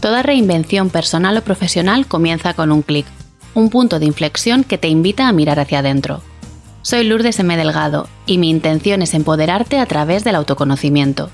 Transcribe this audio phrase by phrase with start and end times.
[0.00, 3.06] Toda reinvención personal o profesional comienza con un clic,
[3.54, 6.22] un punto de inflexión que te invita a mirar hacia adentro.
[6.82, 7.56] Soy Lourdes M.
[7.56, 11.30] Delgado y mi intención es empoderarte a través del autoconocimiento.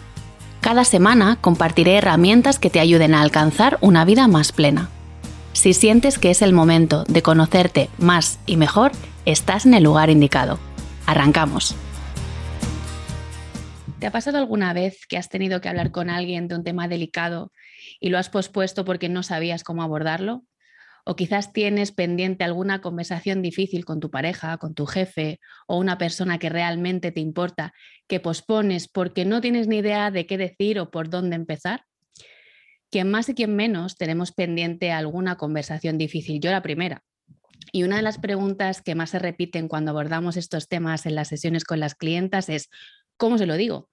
[0.63, 4.89] Cada semana compartiré herramientas que te ayuden a alcanzar una vida más plena.
[5.53, 8.93] Si sientes que es el momento de conocerte más y mejor,
[9.27, 10.59] estás en el lugar indicado.
[11.05, 11.77] Arrancamos.
[13.99, 16.89] ¿Te ha pasado alguna vez que has tenido que hablar con alguien de un tema
[16.89, 17.53] delicado
[18.01, 20.45] y lo has pospuesto porque no sabías cómo abordarlo?
[21.05, 25.99] O quizás tienes pendiente alguna conversación difícil con tu pareja, con tu jefe o una
[25.99, 27.75] persona que realmente te importa,
[28.09, 31.85] que pospones porque no tienes ni idea de qué decir o por dónde empezar.
[32.91, 36.41] Quien más y quien menos tenemos pendiente alguna conversación difícil.
[36.41, 37.03] Yo la primera.
[37.73, 41.29] Y una de las preguntas que más se repiten cuando abordamos estos temas en las
[41.29, 42.71] sesiones con las clientas es,
[43.17, 43.91] ¿cómo se lo digo?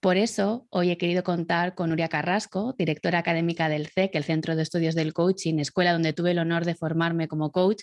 [0.00, 4.56] Por eso, hoy he querido contar con Nuria Carrasco, directora académica del CEC, el Centro
[4.56, 7.82] de Estudios del Coaching, escuela donde tuve el honor de formarme como coach,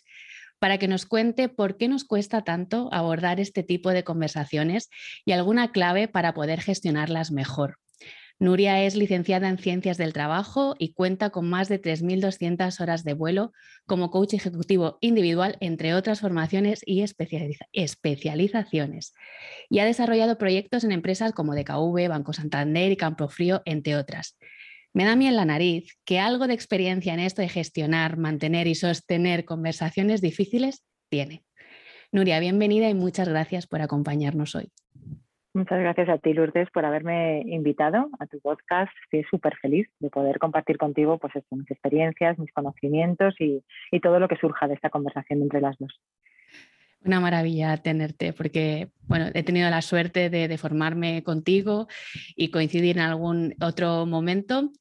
[0.58, 4.90] para que nos cuente por qué nos cuesta tanto abordar este tipo de conversaciones
[5.26, 7.78] y alguna clave para poder gestionarlas mejor.
[8.40, 13.14] Nuria es licenciada en Ciencias del Trabajo y cuenta con más de 3.200 horas de
[13.14, 13.52] vuelo
[13.88, 19.16] como coach ejecutivo individual, entre otras formaciones y especializaciones.
[19.70, 24.38] Y ha desarrollado proyectos en empresas como DKV, Banco Santander y Campofrío, entre otras.
[24.94, 28.68] Me da miedo en la nariz que algo de experiencia en esto de gestionar, mantener
[28.68, 31.44] y sostener conversaciones difíciles tiene.
[32.12, 34.72] Nuria, bienvenida y muchas gracias por acompañarnos hoy.
[35.54, 38.92] Muchas gracias a ti, Lourdes, por haberme invitado a tu podcast.
[39.06, 43.64] Estoy súper feliz de poder compartir contigo pues, mis experiencias, mis conocimientos y,
[44.02, 46.00] todo lo que surja de esta conversación entre las dos.
[47.04, 51.88] Una maravilla tenerte, porque bueno, he tenido la suerte de, de formarme contigo
[52.36, 54.72] y coincidir en algún otro momento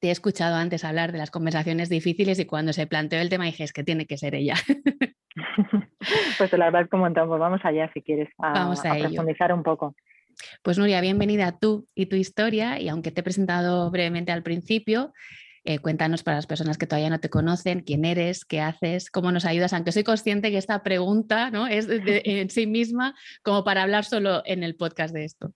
[0.00, 3.44] te he escuchado antes hablar de las conversaciones difíciles y cuando se planteó el tema
[3.44, 4.54] dije, es que tiene que ser ella.
[6.38, 9.94] pues te la agradezco un montón, pues vamos allá si quieres a, profundizar un poco.
[10.62, 15.12] Pues Nuria, bienvenida tú y tu historia y aunque te he presentado brevemente al principio,
[15.66, 19.32] eh, cuéntanos para las personas que todavía no te conocen quién eres, qué haces, cómo
[19.32, 21.66] nos ayudas, aunque soy consciente que esta pregunta ¿no?
[21.66, 25.54] es en sí misma como para hablar solo en el podcast de esto.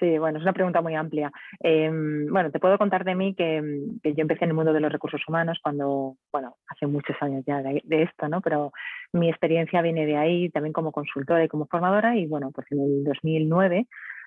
[0.00, 1.30] Sí, bueno, es una pregunta muy amplia.
[1.60, 3.60] Em, bueno, te puedo contar de mí que,
[4.02, 7.60] yo empecé en el mundo de los recursos humanos cuando, bueno, hace muchos años ya
[7.62, 8.40] de, esto, ¿no?
[8.40, 8.72] Pero
[9.12, 12.80] mi experiencia viene de ahí, también como consultora y como formadora, y bueno, pues en
[12.80, 13.86] el 2009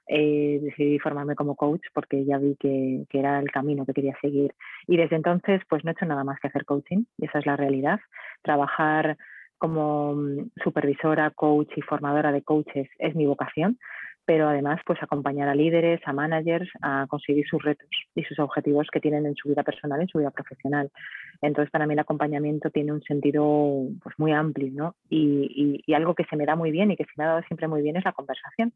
[0.09, 4.15] eh, decidí formarme como coach porque ya vi que, que, era el camino que quería
[4.21, 4.53] seguir.
[4.85, 7.47] Y desde entonces, pues no he hecho nada más que hacer coaching, y esa es
[7.47, 7.99] la realidad.
[8.43, 9.17] Trabajar
[9.57, 10.15] como
[10.63, 13.79] supervisora, coach y formadora de coaches es mi vocación
[14.25, 18.87] pero además pues acompañar a líderes, a managers a conseguir sus retos y sus objetivos
[18.91, 20.89] que tienen en su vida personal y en su vida profesional.
[21.41, 24.95] Entonces para mí el acompañamiento tiene un sentido pues muy amplio ¿no?
[25.09, 27.67] y, algo que se me da muy bien y que se me ha dado siempre
[27.67, 28.73] muy bien es la conversación.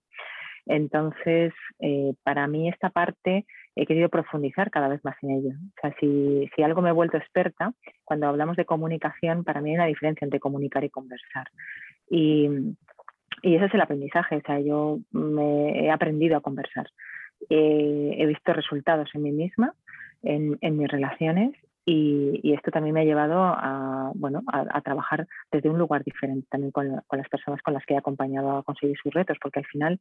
[0.67, 5.49] Entonces, eh, para mí esta parte he querido profundizar cada vez más en ello.
[5.49, 7.71] O sea, si, si, algo me he vuelto experta,
[8.03, 11.47] cuando hablamos de comunicación, para mí hay una diferencia entre comunicar y conversar.
[12.09, 12.75] Y,
[13.41, 16.87] y ese es el aprendizaje, o sea, yo he aprendido a conversar.
[17.49, 19.73] he visto resultados en mí misma,
[20.23, 21.53] en, mis relaciones
[21.85, 26.71] y, esto también me ha llevado a, bueno, a, trabajar desde un lugar diferente también
[26.71, 29.99] con, las personas con las que he acompañado a conseguir sus retos, porque al final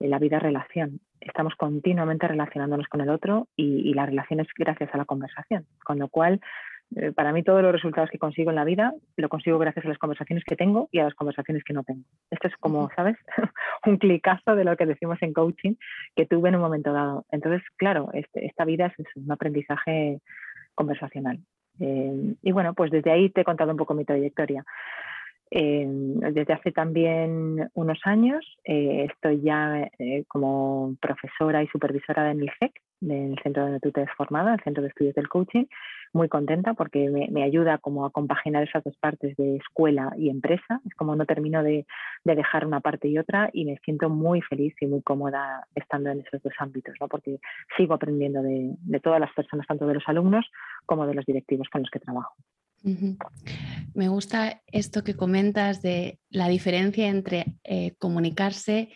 [0.00, 1.00] eh, la vida es relación.
[1.20, 5.66] Estamos continuamente relacionándonos con el otro y, y la relación es gracias a la conversación,
[5.84, 6.40] con lo cual
[6.96, 9.88] eh, para mí todos los resultados que consigo en la vida lo consigo gracias a
[9.88, 12.04] las conversaciones que tengo y a las conversaciones que no tengo.
[12.30, 13.16] Esto es como, ¿sabes?
[13.86, 15.74] un clicazo de lo que decimos en coaching
[16.16, 17.26] que tuve en un momento dado.
[17.30, 20.20] Entonces, claro, este, esta vida es un aprendizaje
[20.74, 21.38] conversacional.
[21.80, 24.64] Eh, y bueno, pues desde ahí te he contado un poco mi trayectoria.
[25.50, 29.88] Eh, desde hace también unos años estoy ya
[30.26, 34.60] como profesora y supervisora en el CEC, del centro donde tú te has formado, el
[34.62, 35.64] Centro de Estudios del Coaching,
[36.12, 40.80] muy contenta porque me, ayuda como a compaginar esas dos partes de escuela y empresa.
[40.86, 41.86] Es como no termino de,
[42.24, 46.20] dejar una parte y otra y me siento muy feliz y muy cómoda estando en
[46.20, 47.08] esos dos ámbitos, ¿no?
[47.08, 47.38] porque
[47.76, 50.46] sigo aprendiendo de, todas las personas, tanto de los alumnos
[50.84, 52.34] como de los directivos con los que trabajo.
[53.94, 58.90] Me gusta esto que comentas de la diferencia entre eh, comunicarse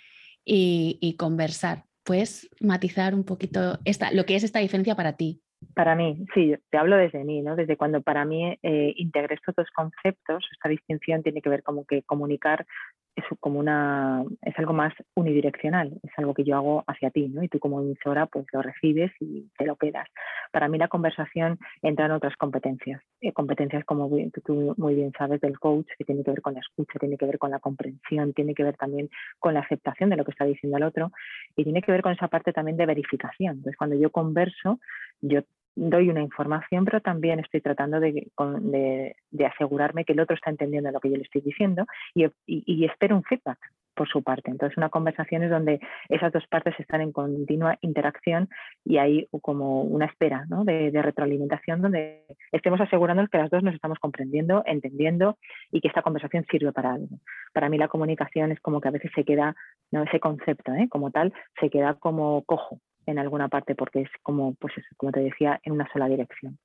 [0.44, 1.84] y, y, conversar.
[2.04, 5.40] ¿Puedes matizar un poquito esta, lo que es esta diferencia para ti?
[5.74, 7.56] Para mí, sí, te hablo desde mí, ¿no?
[7.56, 11.84] Desde cuando para mí eh, integré estos dos conceptos, esta distinción tiene que ver como
[11.86, 12.66] que comunicar
[13.14, 17.42] es como una es algo más unidireccional, es algo que yo hago hacia ti, ¿no?
[17.42, 20.08] Y tú como emisora pues lo recibes y te lo quedas.
[20.50, 24.10] Para mí la conversación entra en otras competencias, eh, competencias como
[24.44, 27.26] tú muy bien sabes del coach, que tiene que ver con la escucha, tiene que
[27.26, 30.44] ver con la comprensión, tiene que ver también con la aceptación de lo que está
[30.44, 31.12] diciendo el otro
[31.56, 33.56] y tiene que ver con esa parte también de verificación.
[33.56, 34.80] Entonces cuando yo converso,
[35.20, 35.42] yo
[35.74, 38.30] doy una información, pero también estoy tratando de,
[39.46, 43.24] asegurarme que el otro está entendiendo lo que yo le estoy diciendo y, espero un
[43.24, 43.58] feedback
[43.94, 44.50] por su parte.
[44.50, 48.48] Entonces, una conversación es donde esas dos partes están en continua interacción
[48.84, 53.98] y hay como una espera de, retroalimentación donde estemos asegurándonos que las dos nos estamos
[53.98, 55.36] comprendiendo, entendiendo
[55.70, 57.18] y que esta conversación sirve para algo.
[57.52, 59.54] Para mí la comunicación es como que a veces se queda,
[59.90, 60.04] ¿no?
[60.04, 60.88] ese concepto ¿eh?
[60.88, 65.20] como tal, se queda como cojo en alguna parte porque es como, pues como te
[65.20, 66.58] decía, en una sola dirección.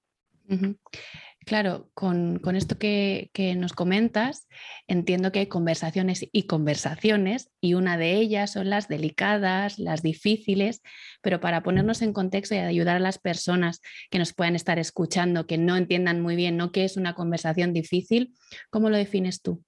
[1.45, 4.47] Claro, con, esto que, nos comentas,
[4.87, 10.81] entiendo que hay conversaciones y conversaciones, y una de ellas son las delicadas, las difíciles,
[11.21, 15.47] pero para ponernos en contexto y ayudar a las personas que nos puedan estar escuchando,
[15.47, 16.73] que no entiendan muy bien ¿no?
[16.73, 18.33] qué es una conversación difícil,
[18.69, 19.63] ¿cómo lo defines tú?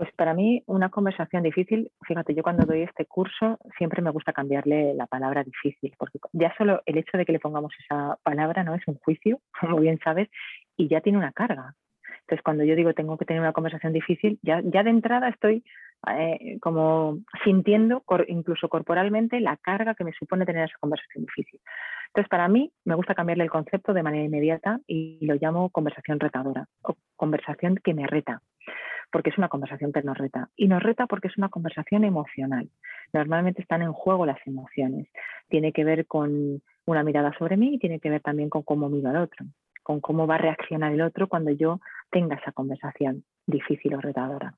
[0.00, 4.32] Pues para mí una conversación difícil, fíjate, yo cuando doy este curso siempre me gusta
[4.32, 8.64] cambiarle la palabra difícil, porque ya solo el hecho de que le pongamos esa palabra
[8.64, 10.30] no es un juicio, como bien sabes,
[10.78, 11.74] y ya tiene una carga.
[12.20, 15.64] Entonces cuando yo digo tengo que tener una conversación difícil, ya, ya de entrada estoy
[16.10, 21.60] eh, como sintiendo incluso corporalmente la carga que me supone tener esa conversación difícil.
[22.06, 26.20] Entonces para mí me gusta cambiarle el concepto de manera inmediata y lo llamo conversación
[26.20, 28.40] retadora o conversación que me reta
[29.10, 30.48] porque es una conversación que nos reta.
[30.56, 32.68] Y nos reta porque es una conversación emocional.
[33.12, 35.08] Normalmente están en juego las emociones.
[35.48, 38.88] Tiene que ver con una mirada sobre mí y tiene que ver también con cómo
[38.88, 39.46] miro al otro,
[39.82, 41.80] con cómo va a reaccionar el otro cuando yo
[42.10, 44.54] tenga esa conversación difícil o retadora.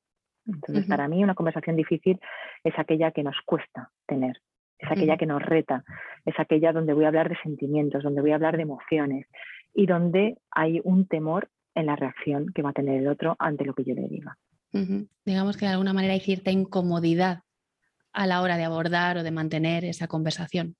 [0.46, 2.18] Entonces, para mí una conversación difícil
[2.64, 4.40] es aquella que nos cuesta tener,
[4.78, 5.84] es aquella que nos reta,
[6.24, 9.26] es aquella donde voy a hablar de sentimientos, donde voy a hablar de emociones
[9.72, 13.64] y donde hay un temor en la reacción que va a tener el otro ante
[13.64, 14.36] lo que yo le diga.
[15.24, 17.40] Digamos que de alguna manera hay cierta incomodidad
[18.12, 20.76] a la hora de abordar o de mantener esa conversación.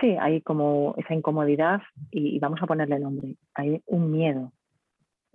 [0.00, 1.80] Sí, hay como esa incomodidad
[2.10, 3.36] y, vamos a ponerle nombre.
[3.54, 4.52] Hay un miedo,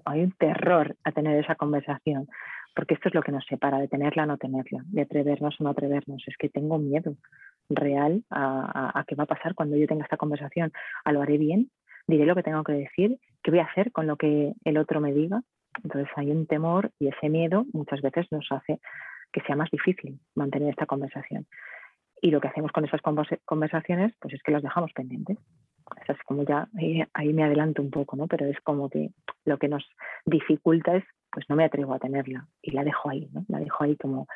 [0.05, 2.27] hay un terror a tener esa conversación,
[2.75, 5.63] porque esto es lo que nos separa de tenerla o no tenerla, de atrevernos o
[5.63, 6.23] no atrevernos.
[6.27, 7.15] Es que tengo miedo
[7.69, 10.71] real a, a qué va a pasar cuando yo tenga esta conversación.
[11.05, 11.71] ¿A lo haré bien?
[12.07, 15.01] Diré lo que tengo que decir, qué voy a hacer con lo que el otro
[15.01, 15.41] me diga.
[15.83, 18.79] Entonces hay un temor y ese miedo muchas veces nos hace
[19.31, 21.47] que sea más difícil mantener esta conversación.
[22.21, 23.01] Y lo que hacemos con esas
[23.45, 25.37] conversaciones, pues es que las dejamos pendientes.
[26.07, 26.67] es como ya,
[27.13, 28.27] ahí, me adelanto un poco, ¿no?
[28.27, 29.09] Pero es como que
[29.45, 29.83] lo que nos
[30.25, 33.43] dificulta es, pues no me atrevo a tenerla y la dejo ahí, ¿no?
[33.47, 34.27] La dejo ahí como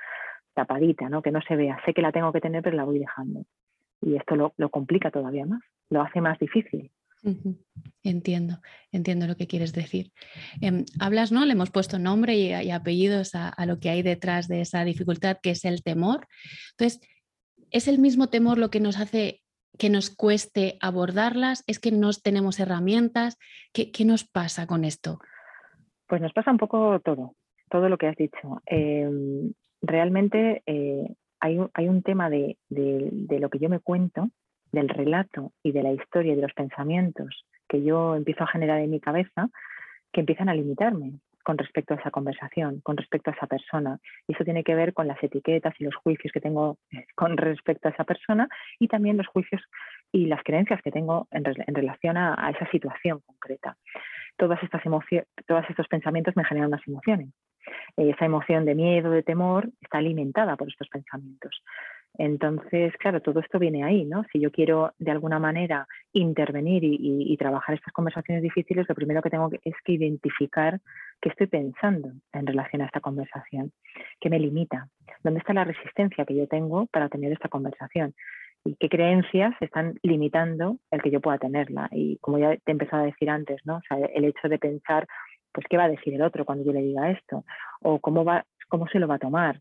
[0.56, 1.22] tapadita, ¿no?
[1.22, 1.80] Que no se vea.
[1.86, 3.44] Sé que la tengo que tener, pero la voy dejando.
[4.02, 6.92] Y esto lo, lo complica todavía más, lo hace más difícil.
[8.04, 8.60] Entiendo,
[8.92, 10.12] entiendo lo que quieres decir.
[10.62, 11.44] Em, hablas, ¿no?
[11.46, 15.52] Le hemos puesto nombre y, apellidos a, lo que hay detrás de esa dificultad, que
[15.52, 16.28] es el temor.
[16.72, 17.02] Entonces,
[17.72, 19.42] ¿es el mismo temor lo que nos hace
[19.78, 21.64] que nos cueste abordarlas?
[21.68, 23.38] ¿Es que no tenemos herramientas?
[23.74, 25.20] ¿Qué, nos pasa con esto?
[26.08, 27.36] Pues nos pasa un poco todo,
[27.72, 28.62] todo lo que has dicho.
[28.68, 29.52] Em,
[29.82, 34.30] realmente eh, hay, un, tema de, de lo que yo me cuento
[34.76, 38.80] del relato y de la historia y de los pensamientos que yo empiezo a generar
[38.80, 39.50] en mi cabeza
[40.14, 41.14] que empiezan a limitarme
[41.44, 44.00] con respecto a esa conversación, con respecto a esa persona.
[44.28, 47.38] Y eso tiene que ver con las etiquetas y los juicios que tengo eh, con
[47.38, 49.62] respecto a esa persona y también los juicios
[50.12, 53.78] y las creencias que tengo en, relación a, esa situación concreta.
[54.38, 54.82] Todas estas
[55.46, 57.30] todos estos pensamientos me generan unas emociones.
[57.96, 61.62] esa emoción de miedo, de temor, está alimentada por estos pensamientos.
[62.18, 64.24] Entonces, claro, todo esto viene ahí, ¿no?
[64.32, 69.30] Si yo quiero de alguna manera intervenir y, trabajar estas conversaciones difíciles, lo primero que
[69.30, 70.80] tengo que, es que identificar
[71.22, 73.72] qué estoy pensando en relación a esta conversación,
[74.22, 74.88] qué me limita,
[75.22, 78.14] dónde está la resistencia que yo tengo para tener esta conversación
[78.64, 81.90] y qué creencias están limitando el que yo pueda tenerla.
[81.92, 83.78] Y como ya te he empezado a decir antes, ¿no?
[83.78, 85.06] O sea, el hecho de pensar,
[85.52, 87.44] pues, ¿qué va a decir el otro cuando yo le diga esto?
[87.82, 89.60] O cómo, va, cómo se lo va a tomar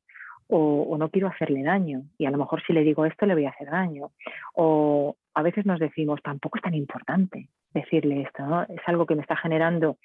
[0.48, 3.46] o, no quiero hacerle daño y a lo mejor si le digo esto le voy
[3.46, 4.10] a hacer daño.
[4.54, 9.22] O a veces nos decimos, tampoco es tan importante decirle esto, es algo que me
[9.22, 9.96] está generando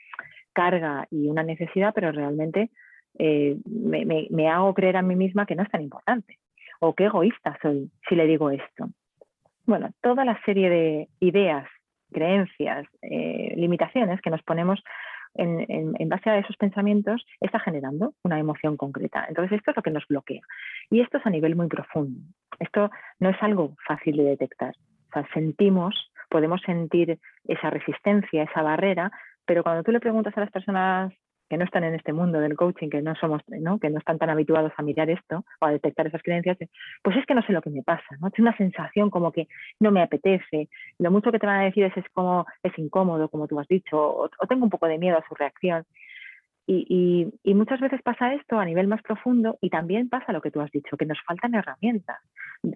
[0.54, 2.70] carga y una necesidad, pero realmente
[3.18, 6.38] eh, me, hago creer a mí misma que no es tan importante.
[6.80, 8.90] O qué egoísta soy si le digo esto.
[9.66, 11.68] Bueno, toda la serie de ideas
[12.12, 14.82] creencias, eh, limitaciones que nos ponemos
[15.36, 19.26] en, base a esos pensamientos, está generando una emoción concreta.
[19.28, 20.42] Entonces, esto es lo que nos bloquea.
[20.90, 22.20] Y esto es a nivel muy profundo.
[22.60, 24.76] Esto no es algo fácil de detectar.
[25.10, 29.12] O sea, sentimos, podemos sentir esa resistencia, esa barrera,
[29.46, 31.14] pero cuando tú le preguntas a las personas
[31.50, 34.30] que no están en este mundo del coaching, que no somos, que no están tan
[34.30, 36.58] habituados a mirar esto o a detectar esas creencias,
[37.02, 38.30] pues es que no sé lo que me pasa, ¿no?
[38.30, 39.48] Tengo una sensación como que
[39.80, 43.30] no me apetece, lo mucho que te van a decir es, es como es incómodo,
[43.30, 45.86] como tú has dicho, o, tengo un poco de miedo a su reacción.
[46.72, 50.62] Y, muchas veces pasa esto a nivel más profundo y también pasa lo que tú
[50.62, 52.20] has dicho, que nos faltan herramientas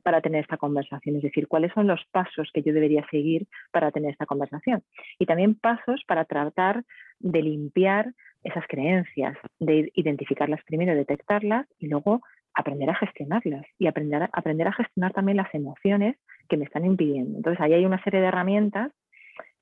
[0.02, 3.92] para tener esta conversación, es decir, cuáles son los pasos que yo debería seguir para
[3.92, 4.82] tener esta conversación.
[5.20, 6.84] Y también pasos para tratar
[7.24, 8.14] de limpiar
[8.44, 12.22] esas creencias, de identificarlas primero, detectarlas y luego
[12.54, 16.18] aprender a gestionarlas y aprender, aprender a gestionar también las emociones
[16.50, 17.38] que me están impidiendo.
[17.38, 18.92] Entonces, ahí hay una serie de herramientas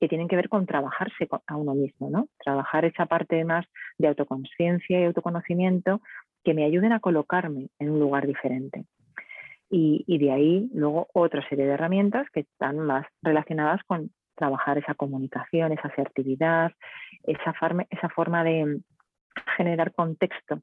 [0.00, 2.28] que tienen que ver con trabajarse a uno mismo, ¿no?
[2.44, 3.64] Trabajar esa parte más
[3.98, 6.02] de autoconciencia y autoconocimiento
[6.44, 8.84] que me ayuden a colocarme en un lugar diferente.
[9.70, 14.78] Y, y, de ahí luego otra serie de herramientas que están más relacionadas con trabajar
[14.78, 16.72] esa comunicación, esa asertividad,
[17.24, 17.54] esa,
[17.90, 18.80] esa forma de
[19.56, 20.60] generar contexto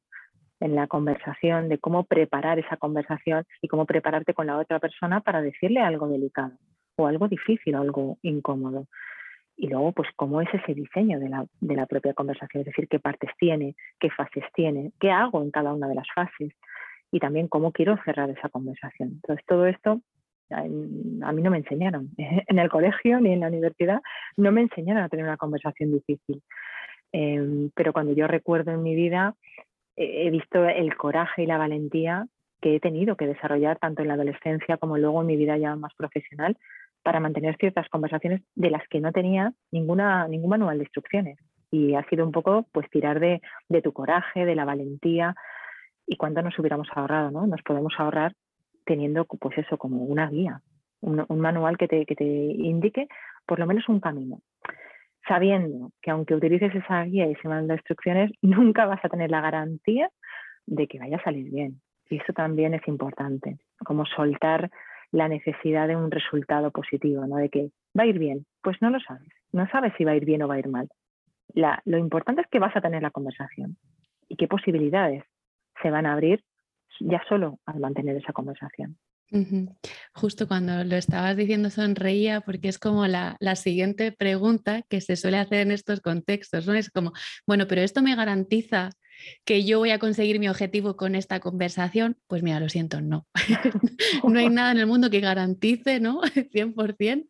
[0.60, 5.22] en la conversación, de cómo preparar esa conversación y cómo prepararte con la otra persona
[5.22, 6.58] para decirle algo delicado
[6.98, 8.88] o algo difícil o algo incómodo.
[9.56, 12.88] Y luego, pues, cómo es ese diseño de la, de la propia conversación, es decir,
[12.88, 16.54] qué partes tiene, qué fases tiene, qué hago en cada una de las fases
[17.12, 19.10] y también cómo quiero cerrar esa conversación.
[19.16, 20.02] Entonces, todo esto
[20.52, 22.10] a mí no me enseñaron.
[22.48, 24.02] En el colegio ni en la universidad
[24.38, 26.42] no me enseñaron a tener una conversación difícil.
[27.12, 29.36] Em, pero cuando yo recuerdo en mi vida,
[29.96, 32.28] he visto el coraje y la valentía
[32.62, 35.76] que he tenido que desarrollar tanto en la adolescencia como luego en mi vida ya
[35.76, 36.58] más profesional
[37.04, 41.38] para mantener ciertas conversaciones de las que no tenía ninguna, ningún manual de instrucciones.
[41.72, 45.36] Y ha sido un poco pues tirar de, de tu coraje, de la valentía
[46.06, 47.46] y cuánto nos hubiéramos ahorrado, ¿no?
[47.48, 48.34] Nos podemos ahorrar
[48.90, 50.62] teniendo pues eso como una guía,
[51.02, 53.08] un, manual que te, que te indique
[53.46, 54.40] por lo menos un camino,
[55.28, 59.30] sabiendo que aunque utilices esa guía y ese manual de instrucciones, nunca vas a tener
[59.30, 60.10] la garantía
[60.66, 61.80] de que vaya a salir bien.
[62.10, 64.72] Y eso también es importante, como soltar
[65.12, 67.36] la necesidad de un resultado positivo, ¿no?
[67.36, 70.16] De que va a ir bien, pues no lo sabes, no sabes si va a
[70.16, 70.90] ir bien o va a ir mal.
[71.86, 73.78] Lo importante es que vas a tener la conversación
[74.28, 75.24] y qué posibilidades
[75.82, 76.44] se van a abrir
[77.00, 78.98] ya solo al mantener esa conversación.
[80.14, 85.38] Justo cuando lo estabas diciendo sonreía porque es como la, siguiente pregunta que se suele
[85.38, 86.74] hacer en estos contextos, ¿no?
[86.74, 87.14] Es como,
[87.46, 88.90] bueno, pero esto me garantiza
[89.46, 93.28] que yo voy a conseguir mi objetivo con esta conversación, pues mira, lo siento, no.
[94.28, 96.22] no hay nada en el mundo que garantice, ¿no?
[96.52, 97.28] 100%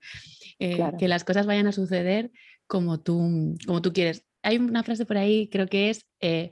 [0.60, 2.32] eh, que las cosas vayan a suceder
[2.68, 4.26] como tú, como tú quieres.
[4.42, 6.52] Hay una frase por ahí, creo que es, eh,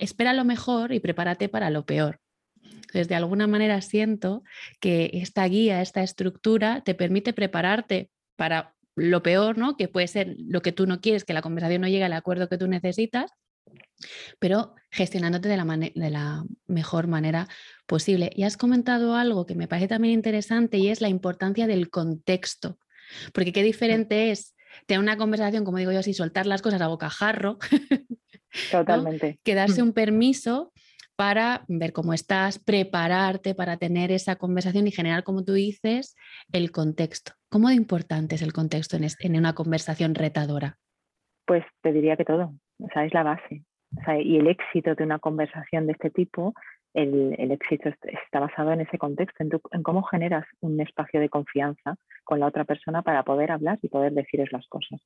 [0.00, 2.20] espera lo mejor y prepárate para lo peor.
[2.62, 4.42] Entonces, de alguna manera siento
[4.80, 9.76] que esta guía, esta estructura te permite prepararte para lo peor, ¿no?
[9.76, 12.48] Que puede ser lo que tú no quieres, que la conversación no llegue al acuerdo
[12.48, 13.30] que tú necesitas,
[14.38, 17.48] pero gestionándote de la, de la, mejor manera
[17.86, 18.30] posible.
[18.34, 22.78] Y has comentado algo que me parece también interesante y es la importancia del contexto,
[23.32, 24.54] porque qué diferente es
[24.86, 27.58] tener una conversación, como digo yo así, soltar las cosas a bocajarro,
[28.70, 29.38] Totalmente.
[29.44, 29.86] Que darse mm.
[29.86, 30.72] un permiso
[31.16, 36.16] para ver cómo estás, prepararte para tener esa conversación y generar, como tú dices,
[36.52, 37.32] el contexto.
[37.50, 40.76] ¿Cómo de importante es el contexto en, una conversación retadora?
[41.44, 43.64] Pues te diría que todo, o sea, es la base.
[44.22, 46.54] y el éxito de una conversación de este tipo,
[47.02, 52.40] el, éxito está basado en ese contexto, en, cómo generas un espacio de confianza con
[52.40, 55.00] la otra persona para poder hablar y poder decirles las cosas.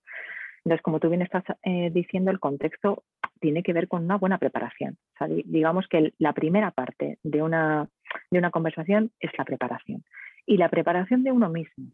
[0.64, 3.02] Entonces, como tú bien estás eh, diciendo, el contexto
[3.40, 4.96] tiene que ver con una buena preparación.
[5.44, 7.88] digamos que la primera parte de una,
[8.30, 10.02] de una conversación es la preparación.
[10.46, 11.88] Y la preparación de uno mismo,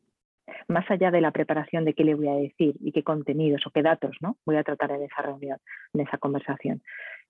[0.69, 3.71] más allá de la preparación de qué le voy a decir y qué contenidos o
[3.71, 4.37] qué datos ¿no?
[4.45, 5.59] voy a tratar en esa reunión,
[5.95, 6.83] en esa conversación,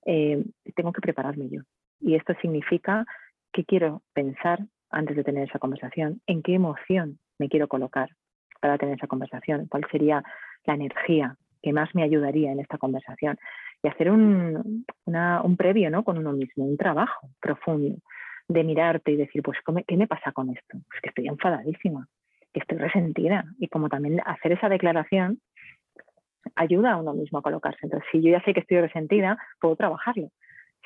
[0.07, 0.45] eh,
[0.75, 1.63] tengo que prepararme yo.
[2.01, 3.05] Y esto significa
[3.53, 8.11] qué quiero pensar antes de tener esa conversación, en qué emoción me quiero colocar
[8.61, 10.23] para tener esa conversación, cuál sería
[10.65, 13.39] la energía que más me ayudaría en esta conversación
[13.83, 14.85] y hacer un,
[15.57, 16.05] previo ¿no?
[16.05, 17.97] con uno mismo, un trabajo profundo
[18.49, 20.79] de mirarte y decir, pues, ¿qué me pasa con esto?
[20.89, 22.09] Pues que estoy enfadadísima,
[22.53, 23.45] que estoy resentida.
[23.59, 25.39] Y como también hacer esa declaración
[26.55, 27.81] ayuda a uno mismo a colocarse.
[27.83, 30.31] Entonces, si yo ya sé que estoy resentida, puedo trabajarlo.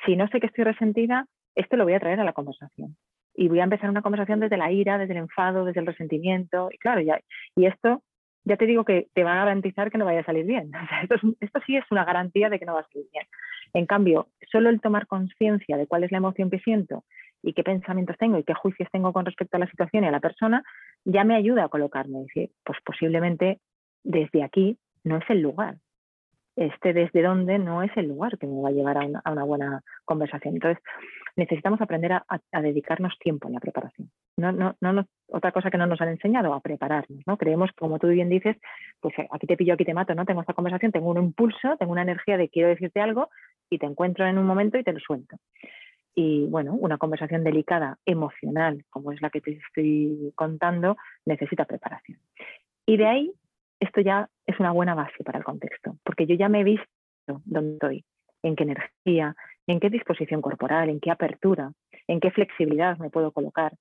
[0.05, 2.95] Si no sé que estoy resentida, esto lo voy a traer a la conversación.
[3.35, 6.69] Y voy a empezar una conversación desde la ira, desde el enfado, desde el resentimiento.
[6.71, 7.19] Y claro, ya,
[7.55, 8.03] y esto
[8.45, 10.71] ya te digo que te va a garantizar que no vaya a salir bien.
[11.03, 13.25] esto, esto, sí es una garantía de que no va a salir bien.
[13.73, 17.03] En cambio, solo el tomar conciencia de cuál es la emoción que siento
[17.41, 20.11] y qué pensamientos tengo y qué juicios tengo con respecto a la situación y a
[20.11, 20.63] la persona,
[21.05, 22.19] ya me ayuda a colocarme.
[22.19, 23.59] y Decir, pues posiblemente
[24.03, 25.77] desde aquí no es el lugar.
[26.55, 29.81] Este desde dónde no es el lugar que me va a llevar a una, buena
[30.05, 30.55] conversación.
[30.55, 30.83] Entonces,
[31.35, 34.11] necesitamos aprender a, dedicarnos tiempo en la preparación.
[34.37, 37.21] No, no, no, otra cosa que no nos han enseñado, a prepararnos.
[37.25, 37.37] ¿no?
[37.37, 38.55] Creemos, como tú bien dices,
[38.99, 40.25] pues eh, aquí te pillo, aquí te mato, ¿no?
[40.25, 43.29] Tengo esta conversación, tengo un impulso, tengo una energía de quiero decirte algo
[43.69, 45.37] y te encuentro en un momento y te lo suelto.
[46.15, 52.19] Y bueno, una conversación delicada, emocional, como es la que te estoy contando, necesita preparación.
[52.85, 53.33] Y de ahí
[53.83, 56.87] esto ya es una buena base para el contexto, porque yo ya me he visto
[57.45, 58.05] dónde estoy,
[58.43, 59.35] en qué energía,
[59.67, 61.71] en qué disposición corporal, en qué apertura,
[62.07, 63.73] en qué flexibilidad me puedo colocar,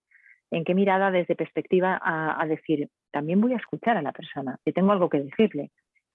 [0.50, 4.72] en qué mirada desde perspectiva a, decir, también voy a escuchar a la persona, que
[4.72, 5.70] tengo algo que decirle,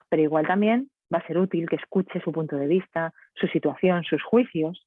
[0.10, 4.04] pero igual también va a ser útil que escuche su punto de vista, su situación,
[4.04, 4.86] sus juicios,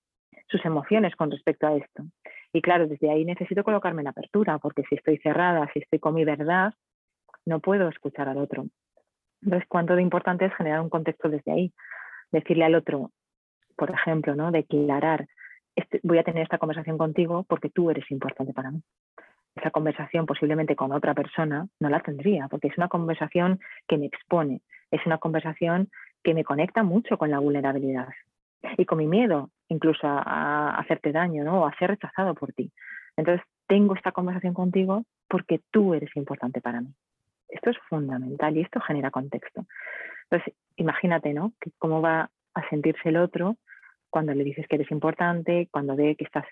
[0.49, 2.05] sus emociones con respecto a esto.
[2.53, 6.15] Y claro, desde ahí necesito colocarme en apertura, porque si estoy cerrada, si estoy con
[6.15, 6.75] mi verdad,
[7.47, 8.67] no puedo escuchar al otro.
[9.43, 11.73] Entonces, cuánto de importante es generar un contexto desde ahí.
[12.31, 13.11] Decirle al otro,
[13.77, 14.51] por ejemplo, ¿no?
[14.51, 15.27] declarar,
[15.75, 18.83] este, voy a tener esta conversación contigo porque tú eres importante para mí.
[19.57, 24.07] Esa conversación posiblemente con otra persona no la tendría, porque es una conversación que me
[24.07, 25.91] expone, es una conversación
[26.23, 28.09] que me conecta mucho con la vulnerabilidad
[28.77, 31.63] y con mi miedo incluso a, hacerte daño ¿no?
[31.63, 32.71] o a ser rechazado por ti.
[33.17, 36.93] Entonces, tengo esta conversación contigo porque tú eres importante para mí.
[37.51, 39.67] Esto es fundamental y esto genera contexto.
[40.25, 41.53] Entonces, imagínate, ¿no?
[41.79, 43.57] Cómo va a sentirse el otro
[44.11, 46.45] cuando le dices que eres importante, cuando ve que estás,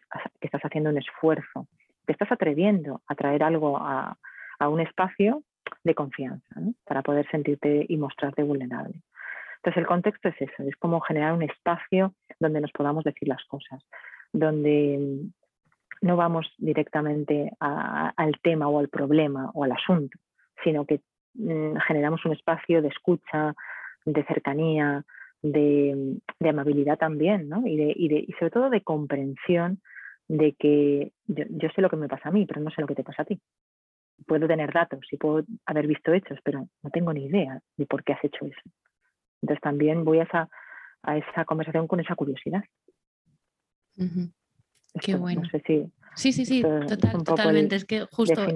[0.64, 1.67] haciendo un esfuerzo,
[2.07, 4.17] te estás atreviendo a traer algo a,
[4.61, 5.43] un espacio
[5.85, 9.02] de confianza, para poder sentirte y mostrarte vulnerable.
[9.57, 13.45] Entonces, el contexto es eso, es como generar un espacio donde nos podamos decir las
[13.45, 13.85] cosas,
[14.33, 15.21] donde
[16.00, 20.19] no vamos directamente al tema o al problema o al asunto,
[20.65, 21.00] sino que
[21.35, 23.55] mm, generamos un espacio de escucha,
[24.05, 25.04] de cercanía,
[25.43, 27.67] de, amabilidad también, ¿no?
[27.67, 29.80] Y, de, y, sobre todo de comprensión
[30.26, 32.95] de que yo, sé lo que me pasa a mí, pero no sé lo que
[32.95, 33.41] te pasa a ti.
[34.26, 38.02] Puedo tener datos y puedo haber visto hechos, pero no tengo ni idea de por
[38.02, 38.61] qué has hecho eso.
[39.41, 40.49] Entonces también voy a esa,
[41.02, 42.65] a esa conversación con esa curiosidad.
[45.00, 45.43] Qué bueno.
[46.19, 46.63] Sí, sí, sí,
[47.25, 47.76] totalmente.
[47.76, 48.47] Es que justo,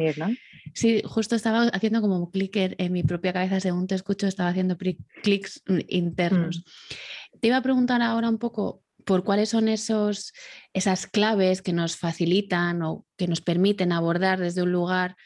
[0.75, 4.51] sí, justo estaba haciendo como un clic en mi propia cabeza, según te escucho, estaba
[4.51, 6.59] haciendo clics internos.
[6.59, 7.39] Mm.
[7.41, 10.33] Te iba a preguntar ahora un poco por cuáles son esos,
[10.73, 15.17] esas claves que nos facilitan o que nos permiten abordar desde un lugar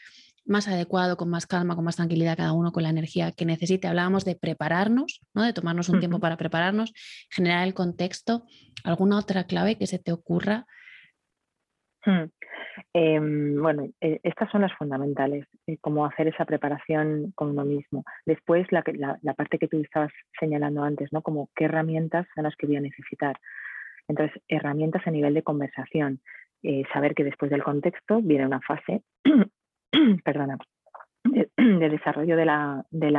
[0.47, 3.87] más adecuado, con más calma, con más tranquilidad, cada uno con la energía que necesite.
[3.87, 5.43] Hablábamos de prepararnos, ¿no?
[5.43, 6.93] de tomarnos un tiempo para prepararnos,
[7.29, 8.45] generar el contexto.
[8.83, 10.65] ¿Alguna otra clave que se te ocurra?
[12.05, 12.29] Hmm.
[12.93, 18.03] Em, bueno, eh, estas son las fundamentales, eh, como hacer esa preparación con uno mismo.
[18.25, 18.83] Después, la,
[19.35, 21.21] parte que tú estabas señalando antes, ¿no?
[21.21, 23.37] Como qué herramientas son las que voy a necesitar.
[24.07, 26.21] Entonces, herramientas a nivel de conversación.
[26.63, 29.03] Eh, saber que después del contexto viene una fase
[30.23, 30.57] perdona,
[31.23, 31.49] de,
[31.89, 33.11] desarrollo de, la, de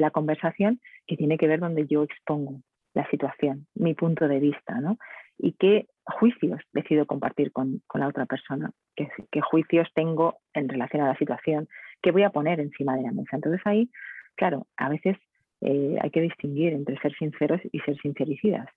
[0.00, 2.60] la conversación que tiene que ver donde yo expongo
[2.94, 4.96] la situación, mi punto de vista, ¿no?
[5.42, 11.02] Y qué juicios decido compartir con, la otra persona, qué, qué, juicios tengo en relación
[11.02, 11.68] a la situación,
[12.02, 13.36] qué voy a poner encima de la mesa.
[13.36, 13.90] Entonces ahí,
[14.36, 15.16] claro, a veces
[15.60, 18.68] eh, hay que distinguir entre ser sinceros y ser sincericidas.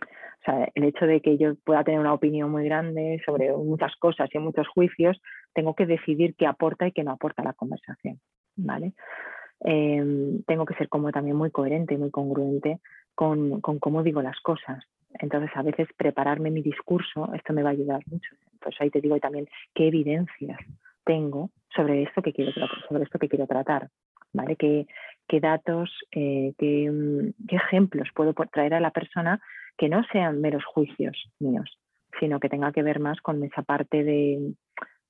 [0.00, 3.94] O sea, el hecho de que yo pueda tener una opinión muy grande sobre muchas
[3.96, 5.20] cosas y muchos juicios,
[5.52, 8.20] tengo que decidir qué aporta y qué no aporta a la conversación,
[8.56, 8.92] ¿vale?
[9.60, 12.78] Em, tengo que ser como también muy coherente y muy congruente
[13.14, 14.84] con, con, cómo digo las cosas.
[15.14, 18.34] Entonces, a veces prepararme mi discurso, esto me va a ayudar mucho.
[18.52, 20.58] Entonces, ahí te digo también qué evidencias
[21.04, 22.52] tengo sobre esto que quiero,
[22.88, 23.88] sobre esto que quiero tratar,
[24.32, 24.56] ¿vale?
[24.56, 24.86] ¿Qué,
[25.26, 29.40] qué datos, eh, qué, qué, ejemplos puedo traer a la persona
[29.76, 31.78] que no sean meros juicios míos,
[32.18, 34.54] sino que tenga que ver más con esa parte de,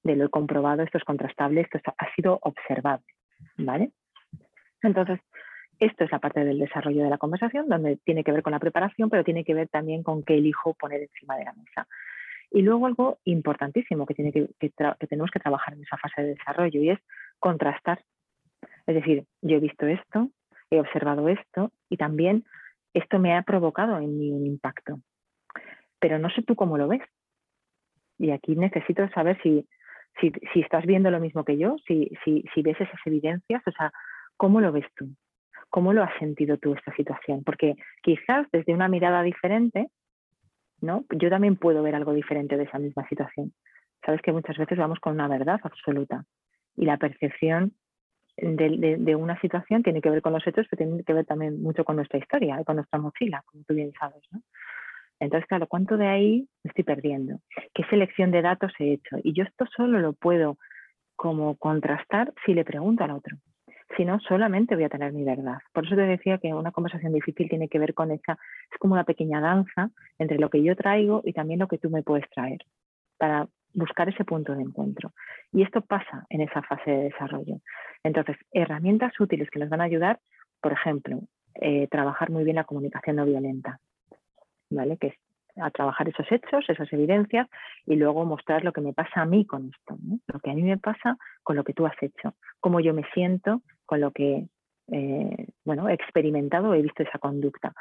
[0.04, 3.06] lo he comprobado, esto es contrastable, esto ha sido observable,
[3.56, 3.90] ¿vale?
[4.82, 5.20] Entonces,
[5.78, 8.58] esto es la parte del desarrollo de la conversación, donde tiene que ver con la
[8.58, 11.86] preparación, pero tiene que ver también con qué elijo poner encima de la mesa.
[12.50, 16.98] Y luego algo importantísimo que, tenemos que trabajar en esa fase de desarrollo y es
[17.38, 18.02] contrastar.
[18.86, 20.30] Es decir, yo he visto esto,
[20.70, 22.44] he observado esto y también
[22.94, 25.00] esto me ha provocado en mí un impacto.
[26.00, 27.02] Pero no sé tú cómo lo ves.
[28.18, 29.66] Y aquí necesito saber si,
[30.54, 32.10] estás viendo lo mismo que yo, si,
[32.62, 33.92] ves esas evidencias, o sea,
[34.36, 35.08] ¿cómo lo ves tú?
[35.70, 37.44] ¿Cómo lo has sentido tú esta situación?
[37.44, 39.88] Porque quizás desde una mirada diferente,
[40.80, 41.04] ¿no?
[41.10, 43.52] Yo también puedo ver algo diferente de esa misma situación.
[44.04, 46.24] Sabes que muchas veces vamos con una verdad absoluta
[46.76, 47.72] y la percepción
[48.36, 51.84] de, una situación tiene que ver con los hechos, pero tiene que ver también mucho
[51.84, 54.22] con nuestra historia con nuestra mochila, como tú bien sabes.
[54.30, 54.40] ¿no?
[55.20, 57.40] Entonces, claro, ¿cuánto de ahí me estoy perdiendo?
[57.74, 59.16] ¿Qué selección de datos he hecho?
[59.24, 60.56] Y yo esto solo lo puedo
[61.16, 63.36] como contrastar si le pregunto al otro.
[63.96, 65.58] Si no, solamente voy a tener mi verdad.
[65.72, 68.38] Por eso te decía que una conversación difícil tiene que ver con esa,
[68.70, 71.88] es como una pequeña danza entre lo que yo traigo y también lo que tú
[71.88, 72.58] me puedes traer,
[73.16, 75.12] para buscar ese punto de encuentro.
[75.52, 77.60] Y esto pasa en esa fase de desarrollo.
[78.02, 80.20] Entonces, herramientas útiles que nos van a ayudar,
[80.60, 81.20] por ejemplo,
[81.54, 83.80] eh, trabajar muy bien la comunicación no violenta,
[84.70, 84.96] ¿vale?
[84.98, 85.14] Que es
[85.60, 87.48] a trabajar esos hechos, esas evidencias
[87.84, 90.62] y luego mostrar lo que me pasa a mí con esto, lo que a mí
[90.62, 94.46] me pasa con lo que tú has hecho, cómo yo me siento con lo que
[94.90, 97.74] eh, bueno, he experimentado he visto esa conducta.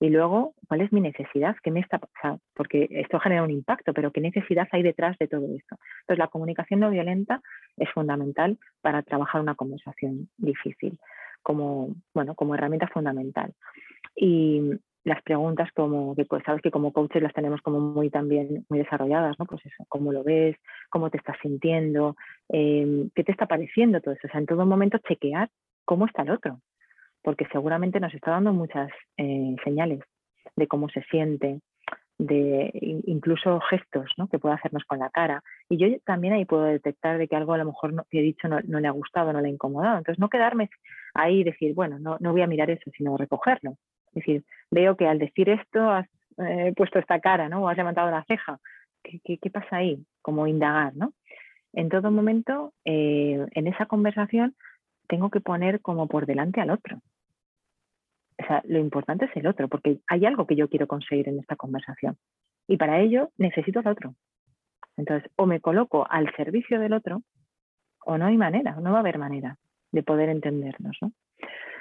[0.00, 1.56] Y luego, ¿cuál es mi necesidad?
[1.62, 2.00] ¿Qué me está,
[2.54, 5.76] porque esto genera un impacto, pero ¿qué necesidad hay detrás de todo esto?
[6.00, 7.40] Entonces, la comunicación no violenta
[7.76, 10.98] es fundamental para trabajar una conversación difícil,
[11.42, 13.52] como, bueno, como herramienta fundamental.
[14.16, 14.72] Y
[15.04, 18.78] las preguntas como que pues, sabes que como coaches las tenemos como muy también muy
[18.78, 19.44] desarrolladas, ¿no?
[19.46, 20.56] Pues eso, cómo lo ves,
[20.90, 22.16] cómo te estás sintiendo,
[22.48, 24.26] em, qué te está pareciendo todo eso.
[24.26, 25.50] O sea, en todo momento chequear
[25.84, 26.60] cómo está el otro,
[27.22, 30.00] porque seguramente nos está dando muchas eh, señales
[30.56, 31.60] de cómo se siente,
[32.18, 32.70] de
[33.06, 34.28] incluso gestos ¿no?
[34.28, 35.42] que puede hacernos con la cara.
[35.68, 38.48] Y yo también ahí puedo detectar de que algo a lo mejor no, he dicho
[38.48, 39.98] no, le ha gustado, no le ha incomodado.
[39.98, 40.70] Entonces, no quedarme
[41.12, 43.76] ahí y decir, bueno, no, no voy a mirar eso, sino recogerlo.
[44.14, 46.06] Es decir, veo que al decir esto has
[46.38, 47.62] eh, puesto esta cara, ¿no?
[47.62, 48.60] O has levantado la ceja.
[49.02, 50.04] ¿Qué, qué, pasa ahí?
[50.22, 51.12] Como indagar, ¿no?
[51.72, 54.54] En todo momento, eh, en esa conversación,
[55.08, 57.00] tengo que poner como por delante al otro.
[58.38, 61.38] O sea, lo importante es el otro, porque hay algo que yo quiero conseguir en
[61.38, 62.16] esta conversación.
[62.66, 64.14] Y para ello necesito al otro.
[64.96, 67.22] Entonces, o me coloco al servicio del otro,
[68.04, 69.56] o no hay manera, no va a haber manera
[69.92, 70.96] de poder entendernos.
[71.00, 71.12] ¿no?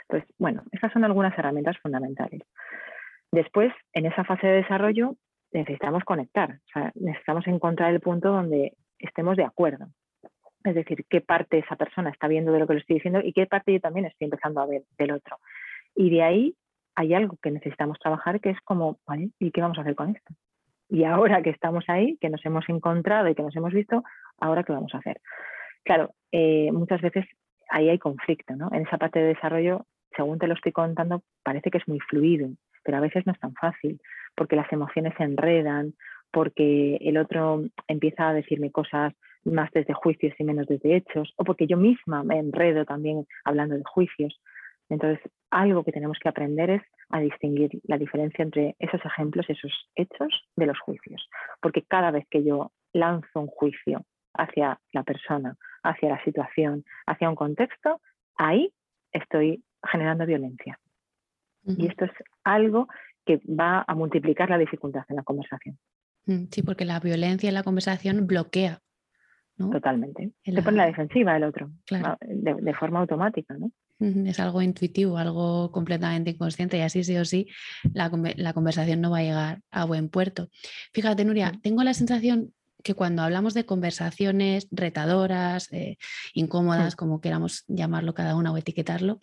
[0.10, 2.42] Entonces, bueno, estas son algunas herramientas fundamentales.
[3.32, 5.16] Después, en esa fase de desarrollo,
[5.52, 6.60] necesitamos conectar,
[6.96, 9.88] necesitamos encontrar el punto donde estemos de acuerdo.
[10.64, 13.34] Es decir, qué parte esa persona está viendo de lo que le estoy diciendo y
[13.34, 15.38] qué parte yo también estoy empezando a ver del otro.
[15.96, 16.56] Y de ahí
[16.96, 19.30] hay algo que necesitamos trabajar que es como, ¿vale?
[19.40, 20.34] ¿Y qué vamos a hacer con esto?
[20.90, 24.04] Y ahora que estamos ahí, que nos hemos encontrado y que nos hemos visto,
[24.40, 25.20] ¿ahora qué vamos a hacer?
[25.84, 27.26] Claro, eh, muchas veces
[27.70, 28.70] ahí hay conflicto, ¿no?
[28.72, 29.86] En esa parte de desarrollo,
[30.16, 32.50] según te lo estoy contando, parece que es muy fluido,
[32.84, 34.00] pero a veces no es tan fácil,
[34.36, 35.94] porque las emociones se enredan,
[36.32, 39.14] porque el otro empieza a decirme cosas
[39.46, 43.76] más desde juicios y menos desde hechos, o porque yo misma me enredo también hablando
[43.76, 44.40] de juicios.
[44.90, 45.20] Entonces,
[45.52, 50.30] algo que tenemos que aprender es a distinguir la diferencia entre esos ejemplos, esos hechos,
[50.56, 51.28] de los juicios.
[51.62, 57.30] Porque cada vez que yo lanzo un juicio hacia la persona, hacia la situación, hacia
[57.30, 58.02] un contexto,
[58.38, 58.72] ahí
[59.12, 60.80] estoy generando violencia.
[61.66, 62.12] Y esto es
[62.44, 62.88] algo
[63.26, 65.78] que va a multiplicar la dificultad en la conversación.
[66.26, 68.82] Mm, sí, porque la violencia en la conversación bloquea
[69.58, 70.32] Totalmente.
[70.44, 73.72] Se pone la defensiva el otro, de, forma automática, ¿no?
[74.00, 77.48] Es algo intuitivo, algo completamente inconsciente y así sí o sí
[77.94, 78.10] la,
[78.54, 80.50] conversación no va a llegar a buen puerto.
[80.92, 85.98] Fíjate, Nuria, tengo la sensación que cuando hablamos de conversaciones retadoras, eh,
[86.34, 89.20] incómodas, como queramos llamarlo cada una o etiquetarlo,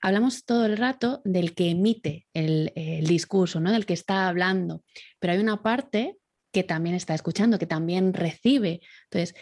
[0.00, 3.72] hablamos todo el rato del que emite el, el, discurso, ¿no?
[3.72, 4.82] del que está hablando,
[5.18, 6.16] pero hay una parte
[6.52, 8.80] que también está escuchando, que también recibe.
[9.10, 9.34] Entonces,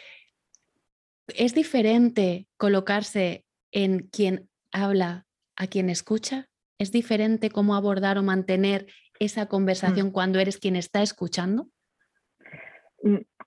[1.29, 6.49] ¿es diferente colocarse en quien habla a quien escucha?
[6.79, 8.87] ¿Es diferente cómo abordar o mantener
[9.21, 9.49] esa mm.
[9.49, 11.69] conversación cuando eres quien está escuchando?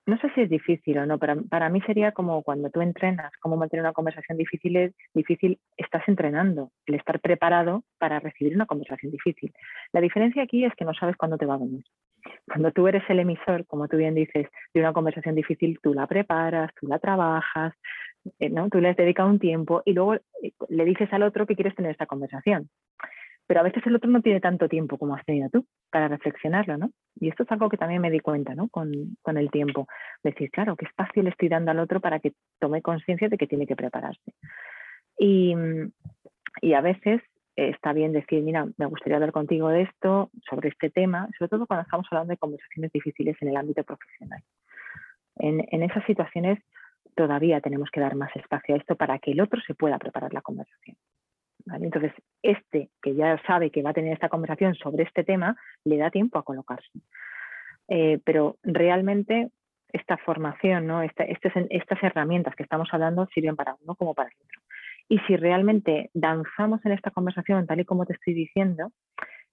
[0.08, 3.30] No sé si es difícil o no, pero para mí sería como cuando tú entrenas,
[3.42, 8.64] cómo mantener una conversación difícil es difícil, estás entrenando, el estar preparado para recibir una
[8.64, 9.52] conversación difícil.
[9.92, 11.84] La diferencia aquí es que no sabes cuándo te va a venir.
[12.46, 16.06] Cuando tú eres el emisor, como tú bien dices, de una conversación difícil, tú la
[16.06, 17.74] preparas, tú la trabajas,
[18.38, 18.70] eh, ¿no?
[18.70, 20.20] tú le dedicas un tiempo y luego eh,
[20.70, 22.70] le dices al otro que quieres tener esta conversación.
[23.48, 26.78] Pero a veces el otro no tiene tanto tiempo como has tenido tú para reflexionarlo,
[26.78, 26.92] ¿no?
[27.16, 28.68] Y esto es algo que también me di cuenta, ¿no?
[28.68, 29.88] Con, con el tiempo.
[30.22, 33.48] Decir, claro, qué espacio le estoy dando al otro para que tome conciencia de que
[33.48, 34.32] tiene que prepararse.
[35.18, 35.56] Y,
[36.60, 37.22] y a veces
[37.66, 41.66] está bien decir, mira, me gustaría hablar contigo de esto, sobre este tema, sobre todo
[41.66, 44.42] cuando estamos hablando de conversaciones difíciles en el ámbito profesional.
[45.36, 46.58] En, esas situaciones
[47.16, 50.32] todavía tenemos que dar más espacio a esto para que el otro se pueda preparar
[50.32, 50.96] la conversación.
[51.80, 55.98] Entonces, este que ya sabe que va a tener esta conversación sobre este tema, le
[55.98, 56.90] da tiempo a colocarse.
[57.88, 59.50] Eh, pero realmente
[59.92, 61.02] esta formación, ¿no?
[61.02, 64.60] Estas herramientas que estamos hablando sirven para uno como para el otro.
[65.08, 68.92] Y si realmente danzamos en esta conversación tal y como te estoy diciendo,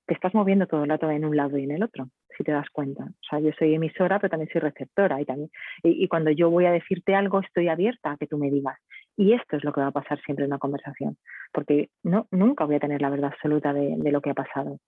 [0.06, 2.52] te estás moviendo todo el rato en un lado y en el otro, si te
[2.52, 3.06] das cuenta.
[3.06, 5.20] O sea, yo soy emisora, pero también soy receptora.
[5.20, 5.50] Y, también,
[5.84, 8.78] y, cuando yo voy a decirte algo, estoy abierta a que tú me digas.
[9.17, 11.17] Y esto es lo que va a pasar siempre en una conversación,
[11.54, 14.80] porque no, nunca voy a tener la verdad absoluta de, lo que ha pasado.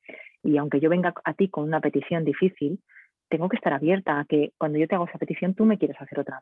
[0.43, 2.81] Y aunque yo venga a ti con una petición difícil,
[3.29, 5.99] tengo que estar abierta a que cuando yo te hago esa petición, tú me quieres
[6.01, 6.41] hacer otra.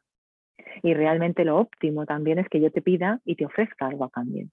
[0.82, 4.10] Y realmente lo óptimo también es que yo te pida y te ofrezca algo a
[4.10, 4.48] cambio.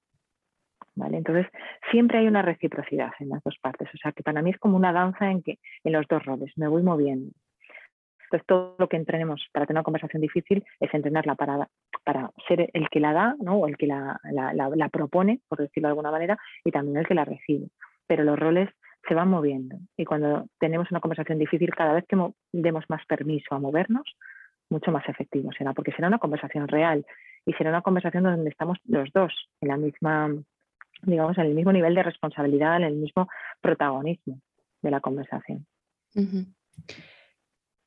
[0.94, 1.16] ¿Vale?
[1.16, 1.46] Entonces,
[1.90, 3.88] siempre hay una reciprocidad en las dos partes.
[3.94, 6.52] O sea, que para mí es como una danza en, que, en los dos roles,
[6.56, 7.32] me voy moviendo.
[8.32, 11.68] Entonces, todo lo que entrenemos para tener una conversación difícil es entrenarla para,
[12.02, 13.56] para ser el que la da ¿no?
[13.56, 14.18] o el que la,
[14.90, 17.68] propone, por decirlo de alguna manera, y también el que la recibe.
[18.06, 18.70] Pero los roles
[19.06, 19.76] se van moviendo.
[19.98, 22.16] Y cuando tenemos una conversación difícil, cada vez que
[22.52, 24.16] demos más permiso a movernos,
[24.70, 27.04] mucho más efectivo será, porque será una conversación real
[27.44, 30.30] y será una conversación donde estamos los dos en la misma,
[31.02, 33.28] digamos, en el mismo nivel de responsabilidad, en el mismo
[33.60, 34.40] protagonismo
[34.80, 35.66] de la conversación.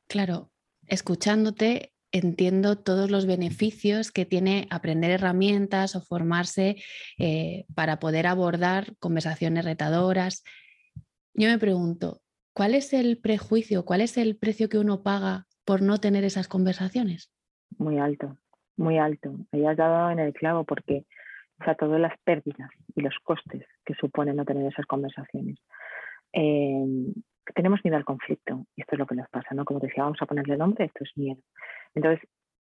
[0.08, 0.52] Claro,
[0.88, 6.78] escuchándote entiendo todos los beneficios que tiene aprender herramientas o formarse
[7.18, 10.46] eh, para poder abordar conversaciones retadoras.
[11.34, 12.22] Yo me pregunto,
[12.54, 16.48] ¿cuál es el prejuicio, cuál es el precio que uno paga por no tener esas
[16.48, 17.34] conversaciones?
[17.78, 18.38] Muy alto,
[18.78, 19.36] muy alto.
[19.52, 21.06] Ahí has dado en el clavo porque,
[21.60, 25.58] o sea, todas las pérdidas y los costes que supone no tener esas conversaciones.
[26.32, 27.14] Em,
[27.54, 29.66] tenemos miedo al conflicto, y esto es lo que nos pasa, ¿no?
[29.66, 31.42] Como decía, vamos a ponerle nombre, esto es miedo.
[31.94, 32.28] Entonces,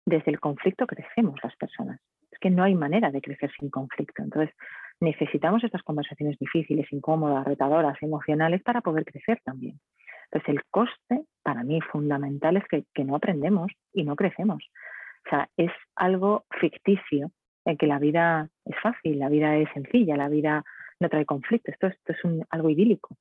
[0.06, 2.00] desde el conflicto crecemos las personas.
[2.30, 4.22] Es que no hay manera de crecer sin conflicto.
[4.22, 4.54] Entonces,
[5.00, 9.80] necesitamos estas conversaciones difíciles, incómodas, retadoras, emocionales para poder crecer también.
[10.24, 14.64] Entonces, el coste para mí fundamental es que, no aprendemos y no crecemos.
[15.26, 17.30] O sea, es algo ficticio
[17.64, 20.64] en que la vida es fácil, la vida es sencilla, la vida
[21.00, 21.70] no trae conflicto.
[21.70, 22.18] Esto, esto es
[22.50, 23.16] algo idílico.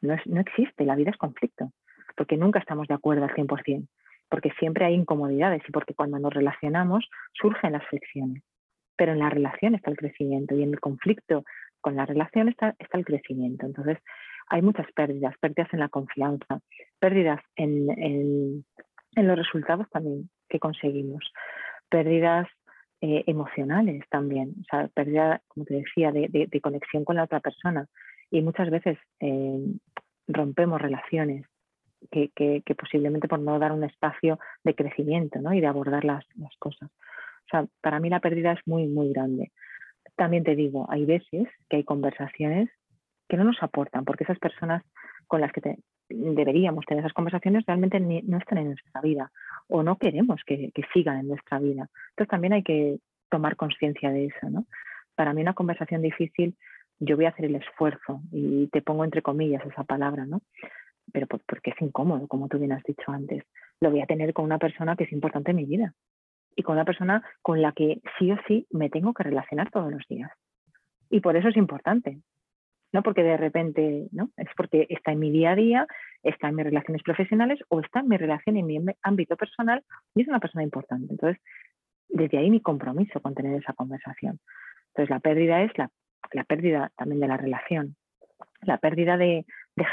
[0.00, 1.72] No, no existe, la vida es conflicto,
[2.16, 3.86] porque nunca estamos de acuerdo al 100%,
[4.28, 8.42] porque siempre hay incomodidades y porque cuando nos relacionamos surgen las fricciones.
[8.96, 11.44] Pero en la relación está el crecimiento y en el conflicto
[11.80, 13.66] con la relación está, está el crecimiento.
[13.66, 13.98] Entonces,
[14.50, 16.60] hay muchas pérdidas, pérdidas en la confianza,
[16.98, 18.64] pérdidas en,
[19.16, 21.24] los resultados también que conseguimos,
[21.88, 22.48] pérdidas
[23.00, 27.86] eh, emocionales también, o sea, pérdida, como te decía, de, conexión con la otra persona.
[28.30, 29.58] Y muchas veces eh,
[30.32, 31.46] rompemos relaciones
[32.10, 36.90] que, posiblemente por no dar un espacio de crecimiento y de abordar las, las cosas.
[36.90, 39.52] O sea, para mí la pérdida es muy, muy grande.
[40.16, 42.70] También te digo, hay veces que hay conversaciones
[43.28, 44.82] que no nos aportan, porque esas personas
[45.26, 45.76] con las que
[46.08, 49.30] deberíamos tener esas conversaciones realmente no están en nuestra vida
[49.68, 51.88] o no queremos que, sigan en nuestra vida.
[52.10, 52.98] Entonces también hay que
[53.30, 54.50] tomar conciencia de eso.
[54.50, 54.66] ¿no?
[55.14, 56.56] Para mí una conversación difícil,
[57.00, 60.42] yo voy a hacer el esfuerzo y te pongo entre comillas esa palabra, ¿no?
[61.12, 63.44] pero porque es incómodo, como tú bien has dicho antes.
[63.80, 65.94] Lo voy a tener con una persona que es importante en mi vida
[66.56, 69.90] y con una persona con la que sí o sí me tengo que relacionar todos
[69.90, 70.30] los días.
[71.08, 72.20] Y por eso es importante,
[72.92, 74.30] no porque de repente, ¿no?
[74.36, 75.86] Es porque está en mi día a día,
[76.22, 79.82] está en mis relaciones profesionales o está en mi relación en mi ámbito personal
[80.14, 81.06] y es una persona importante.
[81.10, 81.42] Entonces,
[82.08, 84.38] desde ahí mi compromiso con tener esa conversación.
[84.88, 85.88] Entonces, la pérdida es la,
[86.46, 87.96] pérdida también de la relación,
[88.62, 89.44] la pérdida de,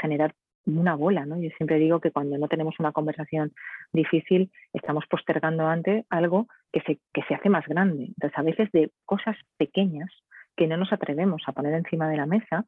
[0.02, 0.34] generar
[0.66, 1.40] una bola, ¿no?
[1.40, 3.52] Yo siempre digo que cuando no tenemos una conversación
[3.90, 8.04] difícil, estamos postergando antes algo que se, que se hace más grande.
[8.04, 10.10] Entonces, a veces de cosas pequeñas
[10.56, 12.66] que no nos atrevemos a poner encima de la mesa,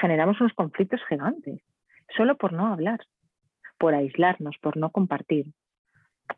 [0.00, 1.60] generamos unos conflictos gigantes,
[2.16, 3.00] solo por no hablar,
[3.78, 5.52] por aislarnos, por no compartir.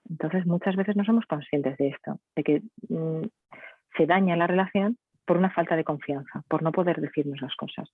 [0.09, 3.27] Entonces muchas veces no somos conscientes de esto, de que mm,
[3.97, 4.99] se daña la relación
[5.31, 7.89] por una falta de confianza, por no poder decirnos las cosas.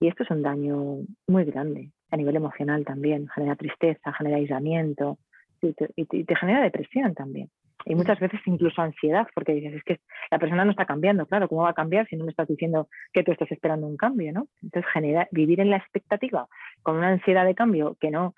[0.00, 5.18] Y esto es un daño muy grande, a nivel emocional también, genera tristeza, genera aislamiento
[5.60, 7.50] y te genera depresión también.
[7.84, 11.46] Y muchas veces incluso ansiedad, porque dices, es que la persona no está cambiando, claro,
[11.46, 14.32] ¿cómo va a cambiar si no me estás diciendo que tú estás esperando un cambio,
[14.32, 14.48] ¿no?
[14.62, 16.46] Entonces, genera, vivir en la expectativa
[16.82, 18.34] con una ansiedad de cambio que no,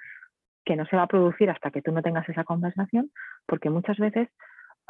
[0.64, 3.12] que no se va a producir hasta que tú no tengas esa conversación,
[3.46, 4.28] porque muchas veces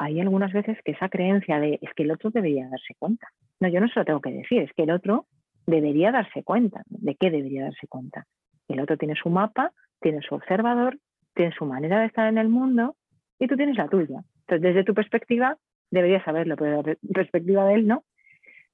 [0.01, 3.27] hay algunas veces que esa creencia de es que el otro debería darse cuenta.
[3.59, 5.27] No, yo no se lo tengo que decir, es que el otro
[5.67, 6.81] debería darse cuenta.
[6.87, 8.25] ¿De qué debería darse cuenta?
[8.67, 10.97] El otro tiene su mapa, tiene su observador,
[11.35, 12.95] tiene su manera de estar en el mundo
[13.39, 14.23] y tú tienes la tuya.
[14.41, 15.57] Entonces, desde tu perspectiva,
[15.91, 18.03] deberías saberlo, pero desde la perspectiva de él, no.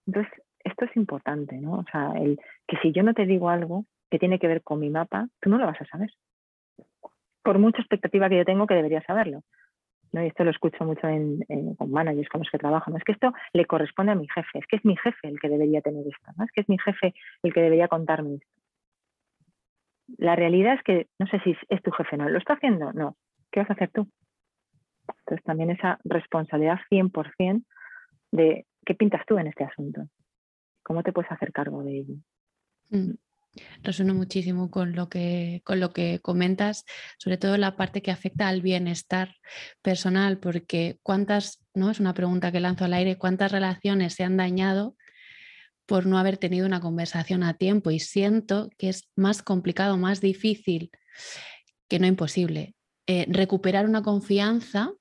[0.06, 0.32] Entonces,
[0.64, 1.74] es esto es importante, ¿no?
[1.74, 4.80] O sea, el, que si yo no te digo algo que tiene que ver con
[4.80, 6.10] mi mapa, tú no lo vas a saber.
[7.44, 9.44] Por mucha expectativa que yo tengo que debería saberlo.
[10.12, 10.24] ¿No?
[10.24, 11.44] Y esto lo escucho mucho en,
[11.76, 12.92] con managers con los que trabajo.
[12.92, 12.98] ¿no?
[12.98, 15.50] Es que esto le corresponde a mi jefe, es que es mi jefe el que
[15.50, 16.46] debería tener esto, ¿no?
[16.46, 18.48] es que es mi jefe el que debería contarme esto.
[20.18, 22.30] La realidad es que no sé si es tu jefe, ¿no?
[22.30, 22.94] ¿Lo está haciendo?
[22.94, 23.18] No.
[23.52, 24.08] ¿Qué vas a hacer tú?
[25.20, 27.66] Entonces también esa responsabilidad 100%
[28.32, 30.08] de qué pintas tú en este asunto.
[30.84, 32.14] ¿Cómo te puedes hacer cargo de ello?
[32.90, 33.16] Mm.
[33.84, 36.86] Resueno muchísimo con lo, que, con lo que comentas,
[37.18, 39.36] sobre todo la parte que afecta al bienestar
[39.82, 41.90] personal, porque cuántas, ¿no?
[41.90, 44.96] Es una pregunta que lanzo al aire, ¿cuántas relaciones se han dañado
[45.86, 47.92] por no haber tenido una conversación a tiempo?
[47.92, 50.92] Y siento que es más complicado, más difícil,
[51.88, 52.76] que no imposible,
[53.08, 54.92] eh, recuperar una confianza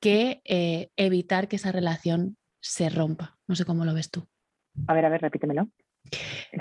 [0.00, 3.38] que eh, evitar que esa relación se rompa.
[3.46, 4.26] No sé cómo lo ves tú.
[4.86, 5.68] A ver, a ver, repítemelo.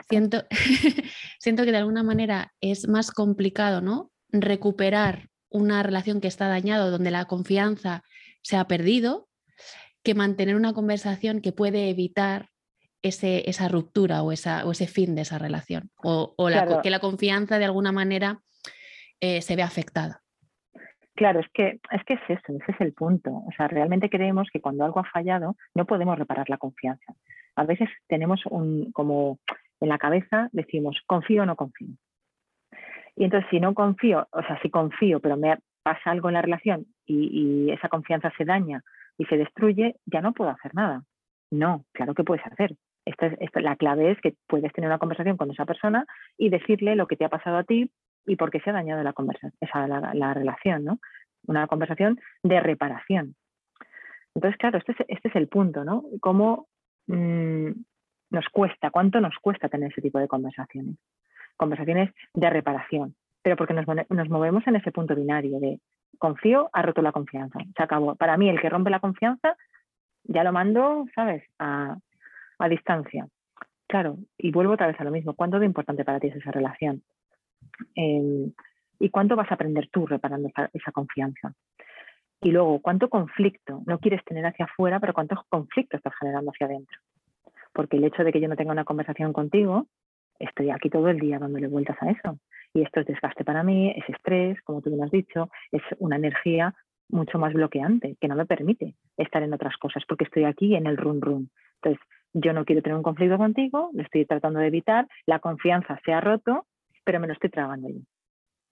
[0.10, 0.44] Siento,
[1.40, 4.12] siento que de alguna manera es más complicado, ¿no?
[4.30, 8.04] Recuperar una relación que está dañada, donde la confianza
[8.42, 9.28] se ha perdido,
[10.04, 12.50] que mantener una conversación que puede evitar
[13.02, 16.36] ese, esa ruptura o, esa, o ese fin de esa relación, o,
[16.82, 18.40] que la confianza de alguna manera
[19.20, 20.22] eh, se ve afectada.
[21.16, 23.32] Claro, es que, es que es eso, ese es el punto.
[23.32, 27.14] O sea, realmente creemos que cuando algo ha fallado no podemos reparar la confianza
[27.56, 29.40] a veces tenemos un, como
[29.80, 31.96] en la cabeza, decimos, confío o no confío.
[33.16, 36.42] Y entonces, si no confío, o sea, si confío, pero me pasa algo en la
[36.42, 38.82] relación y, esa confianza se daña
[39.18, 41.04] y se destruye, ya no puedo hacer nada.
[41.52, 42.76] No, claro que puedes hacer.
[43.56, 46.06] la clave es que puedes tener una conversación con esa persona
[46.38, 47.92] y decirle lo que te ha pasado a ti
[48.26, 49.14] y por qué se ha dañado la,
[49.60, 51.00] esa, la, relación, ¿no?
[51.48, 53.36] Una conversación de reparación.
[54.36, 56.04] Entonces, claro, este es, este es el punto, ¿no?
[56.22, 56.68] Cómo
[57.12, 57.72] Mm,
[58.30, 60.96] nos cuesta, cuánto nos cuesta tener ese tipo de conversaciones.
[61.58, 65.80] Conversaciones de reparación, pero porque nos, movemos en ese punto binario de
[66.18, 68.16] confío, ha roto la confianza, se acabó.
[68.16, 69.56] Para mí, el que rompe la confianza,
[70.24, 71.98] ya lo mando, ¿sabes?, a,
[72.70, 73.28] distancia.
[73.88, 75.34] Claro, y vuelvo otra vez a lo mismo.
[75.34, 77.02] ¿Cuánto de importante para ti es esa relación?
[77.96, 78.54] Em,
[79.00, 81.54] ¿Y cuánto vas a aprender tú reparando esa, confianza?
[82.42, 86.66] Y luego, ¿cuánto conflicto no quieres tener hacia afuera, pero cuánto conflicto estás generando hacia
[86.66, 87.00] adentro?
[87.72, 89.88] Porque el hecho de que yo no tenga una conversación contigo,
[90.40, 92.40] estoy aquí todo el día dándole vueltas a eso.
[92.74, 96.16] Y esto es desgaste para mí, es estrés, como tú me has dicho, es una
[96.16, 96.74] energía
[97.10, 100.88] mucho más bloqueante, que no me permite estar en otras cosas, porque estoy aquí en
[100.88, 101.50] el run run.
[101.82, 102.02] Entonces,
[102.34, 106.14] yo no quiero tener un conflicto contigo, lo estoy tratando de evitar, la confianza se
[106.14, 106.66] ha roto,
[107.04, 108.00] pero me lo estoy tragando yo.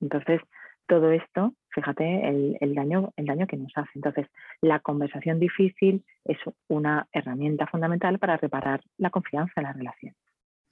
[0.01, 0.41] Entonces,
[0.89, 3.91] todo esto, fíjate el, daño, el daño que nos hace.
[3.93, 4.25] Entonces,
[4.59, 10.15] la conversación difícil es una herramienta fundamental para reparar la confianza en la relación.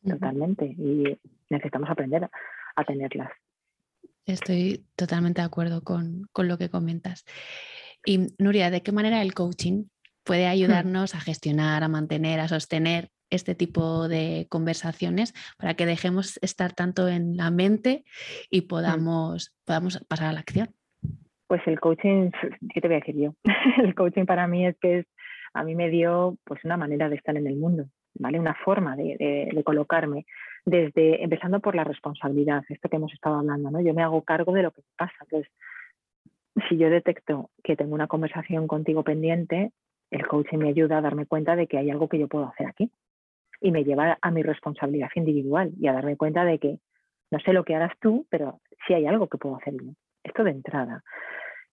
[0.04, 0.66] Totalmente.
[0.66, 1.18] Y
[1.50, 2.30] necesitamos aprender
[2.76, 3.32] a, tenerlas.
[4.26, 7.24] Estoy totalmente de acuerdo con, con, lo que comentas.
[8.04, 9.86] Y Nuria, ¿de qué manera el coaching
[10.24, 10.52] puede hmm.
[10.52, 16.74] ayudarnos a gestionar, a mantener, a sostener este tipo de conversaciones para que dejemos estar
[16.74, 18.04] tanto en la mente
[18.50, 18.68] y mm.
[18.68, 20.70] podamos, podamos pasar a la acción.
[21.48, 22.32] Pues el coaching,
[22.74, 23.34] ¿qué te voy a decir yo?
[23.84, 25.06] el coaching para mí es que es,
[25.54, 27.86] a mí me dio pues una manera de estar en el mundo,
[28.16, 28.40] ¿vale?
[28.40, 30.26] Una forma de, de, colocarme,
[30.66, 33.82] desde empezando por la responsabilidad, esto que hemos estado hablando, ¿no?
[33.82, 35.16] Yo me hago cargo de lo que pasa.
[35.22, 35.52] Entonces,
[36.68, 39.72] si yo detecto que tengo una conversación contigo pendiente,
[40.12, 42.68] el coaching me ayuda a darme cuenta de que hay algo que yo puedo hacer
[42.68, 42.92] aquí
[43.62, 46.80] y me lleva a mi responsabilidad individual y a darme cuenta de que
[47.32, 49.92] no sé lo que harás tú, pero sí hay algo que puedo hacer yo.
[50.24, 51.04] Esto de entrada.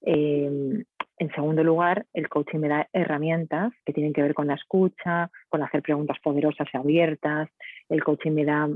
[0.03, 0.85] Em,
[1.19, 5.31] en segundo lugar, el coaching me da herramientas que tienen que ver con la escucha,
[5.49, 7.49] con hacer preguntas poderosas y abiertas.
[7.89, 8.69] El coaching me da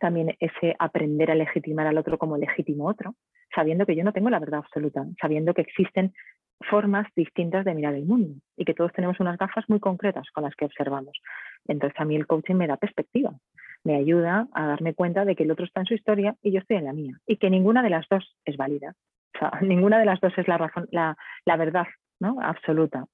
[0.00, 3.14] también ese aprender a legitimar al otro como legítimo otro,
[3.54, 6.12] sabiendo que yo no tengo la verdad absoluta, sabiendo que existen
[6.68, 10.44] formas distintas de mirar el mundo y que todos tenemos unas gafas muy concretas con
[10.44, 11.16] las que observamos.
[11.66, 13.32] Entonces a mí el coaching me da perspectiva,
[13.84, 16.60] me ayuda a darme cuenta de que el otro está en su historia y yo
[16.60, 18.94] estoy en la mía y que ninguna de las dos es válida.
[19.34, 21.16] O sea, ninguna de las dos es la razón, la,
[21.56, 21.86] verdad
[22.20, 22.36] ¿no?
[22.40, 23.06] absoluta.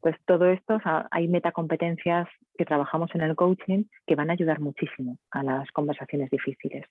[0.00, 0.80] Pues todo esto,
[1.10, 6.30] hay metacompetencias que trabajamos en el coaching que van a ayudar muchísimo a las conversaciones
[6.30, 6.84] difíciles.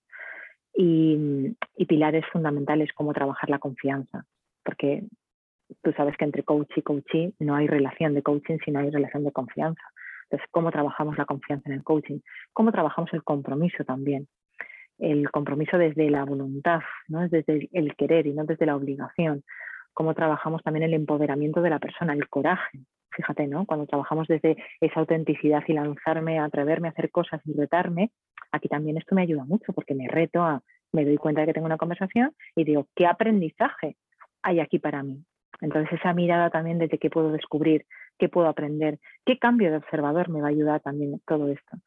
[0.74, 1.56] Y,
[1.88, 4.26] pilares fundamentales como trabajar la confianza,
[4.64, 5.06] porque
[5.82, 9.24] tú sabes que entre coach y coachee no hay relación de coaching, sino hay relación
[9.24, 9.82] de confianza.
[10.30, 12.20] Entonces, ¿cómo trabajamos la confianza en el coaching?
[12.54, 14.28] ¿Cómo trabajamos el compromiso también?
[14.98, 17.28] El compromiso desde la voluntad, ¿no?
[17.30, 19.44] desde el querer y no desde la obligación.
[19.94, 22.80] cómo trabajamos también el empoderamiento de la persona, el coraje.
[23.12, 23.66] Fíjate, ¿no?
[23.66, 28.12] Cuando trabajamos desde esa autenticidad y lanzarme, atreverme a hacer cosas y retarme,
[28.52, 30.62] aquí también esto me ayuda mucho porque me reto a,
[30.92, 33.96] me doy cuenta de que tengo una conversación y digo, ¿qué aprendizaje
[34.44, 35.24] hay aquí para mí?
[35.62, 37.86] Entonces esa mirada también desde qué puedo descubrir,
[38.18, 41.78] qué puedo aprender, qué cambio de observador me va a ayudar también todo esto.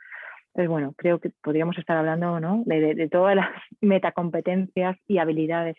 [0.48, 2.62] Entonces, bueno, creo que podríamos estar hablando ¿no?
[2.66, 3.48] de, todas las
[3.80, 5.76] metacompetencias y habilidades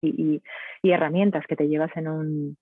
[0.00, 0.42] y,
[0.82, 2.56] herramientas que te llevas en, un,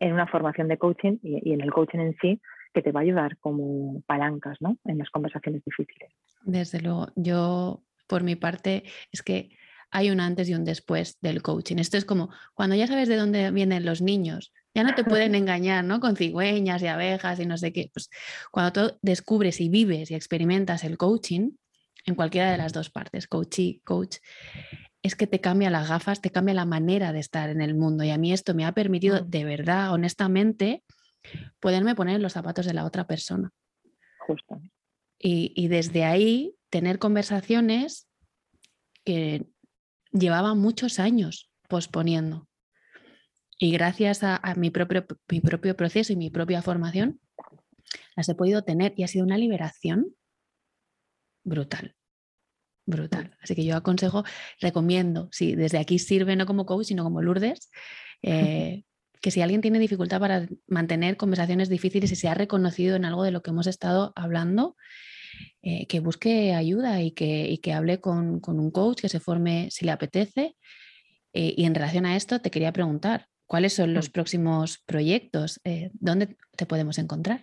[0.00, 2.40] en una formación de coaching y, en el coaching en sí,
[2.72, 4.76] que te va a ayudar como palancas ¿no?
[4.84, 6.10] en las conversaciones difíciles.
[6.42, 9.50] Desde luego, yo por mi parte es que
[9.90, 11.76] hay un antes y un después del coaching.
[11.76, 15.34] Esto es como cuando ya sabes de dónde vienen los niños, ya no te pueden
[15.34, 16.00] engañar, ¿no?
[16.00, 17.90] Con cigüeñas y abejas y no sé qué.
[17.92, 18.10] Pues
[18.50, 21.50] cuando tú descubres y vives y experimentas el coaching,
[22.06, 24.16] en cualquiera de las dos partes, coach y coach,
[25.02, 28.04] es que te cambia las gafas, te cambia la manera de estar en el mundo.
[28.04, 30.84] Y a mí esto me ha permitido, de verdad, honestamente,
[31.60, 33.50] poderme poner en los zapatos de la otra persona.
[34.18, 34.60] Justo.
[35.18, 38.08] Y, y desde ahí tener conversaciones
[39.04, 39.46] que
[40.12, 42.47] llevaba muchos años posponiendo.
[43.58, 47.20] Y gracias a, mi, propio, mi propio proceso y mi propia formación,
[48.16, 50.14] las he podido tener y ha sido una liberación
[51.44, 51.96] brutal,
[52.86, 53.36] brutal.
[53.40, 54.24] Así que yo aconsejo,
[54.60, 57.70] recomiendo, si desde aquí sirve no como coach, sino como Lourdes,
[58.22, 58.84] eh,
[59.20, 63.24] que si alguien tiene dificultad para mantener conversaciones difíciles y se ha reconocido en algo
[63.24, 64.76] de lo que hemos estado hablando,
[65.62, 69.84] eh, que busque ayuda y que, que hable con, un coach, que se forme si
[69.84, 70.56] le apetece.
[71.32, 75.60] Eh, y en relación a esto, te quería preguntar, ¿cuáles son los próximos proyectos?
[75.64, 77.40] Eh, ¿Dónde te podemos encontrar?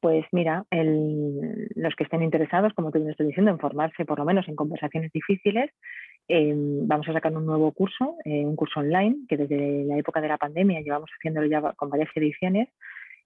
[0.00, 4.24] Pues mira, los que estén interesados, como tú me estoy diciendo, en formarse por lo
[4.24, 5.70] menos en conversaciones difíciles,
[6.26, 10.28] em, vamos a sacar un nuevo curso, un curso online, que desde la época de
[10.28, 12.68] la pandemia llevamos haciéndolo ya con varias ediciones,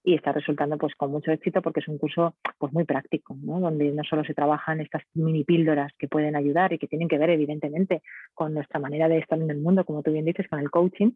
[0.07, 3.59] y está resultando pues con mucho éxito porque es un curso pues muy práctico, ¿no?
[3.59, 7.17] donde no solo se trabajan estas mini píldoras que pueden ayudar y que tienen que
[7.17, 8.01] ver evidentemente
[8.33, 11.11] con nuestra manera de estar en el mundo, como tú bien dices, con el coaching,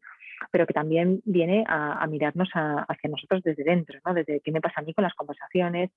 [0.51, 4.13] pero que también viene a, mirarnos hacia nosotros desde dentro, ¿no?
[4.13, 5.89] desde qué me pasa a mí con las conversaciones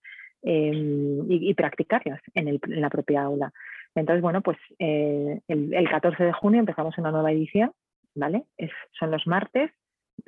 [0.43, 3.53] em, y, practicarlas en, el, en, la propia aula.
[3.97, 7.73] Entonces, bueno, pues eh, el, 14 de junio empezamos una nueva edición,
[8.15, 8.45] ¿vale?
[8.97, 9.73] son los martes,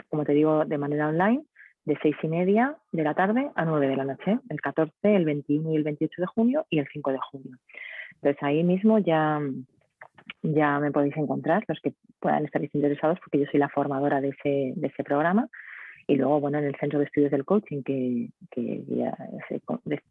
[0.08, 1.44] como te digo, de manera online
[1.86, 5.24] de seis y media de la tarde a nueve de la noche, el 14, el
[5.24, 7.56] 21 y el 28 de junio y el 5 de junio.
[8.16, 9.40] Entonces ahí mismo ya,
[10.42, 14.30] ya me podéis encontrar los que puedan estar interesados porque yo soy la formadora de
[14.30, 15.48] ese, de ese programa.
[16.08, 19.16] Y luego, bueno, en el Centro de Estudios del Coaching, que, que ya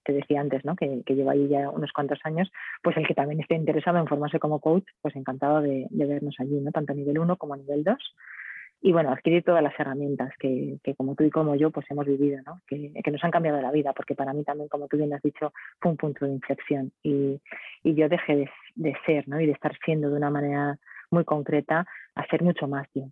[0.03, 0.75] te decía antes, ¿no?
[0.75, 2.51] que, que llevo ahí ya unos cuantos años,
[2.83, 6.35] pues el que también esté interesado en formarse como coach, pues encantado de, de vernos
[6.39, 6.71] allí, ¿no?
[6.71, 7.95] tanto a nivel 1 como a nivel 2
[8.85, 12.39] y bueno, adquirir todas las herramientas que, como tú y como yo pues hemos vivido,
[12.45, 12.61] ¿no?
[12.67, 15.51] que, nos han cambiado la vida, porque para mí también, como tú bien has dicho,
[15.79, 17.41] fue un punto de inflexión y,
[17.83, 19.41] yo dejé de, ser ¿no?
[19.41, 20.77] y de estar siendo de una manera
[21.09, 23.05] muy concreta a ser mucho más yo,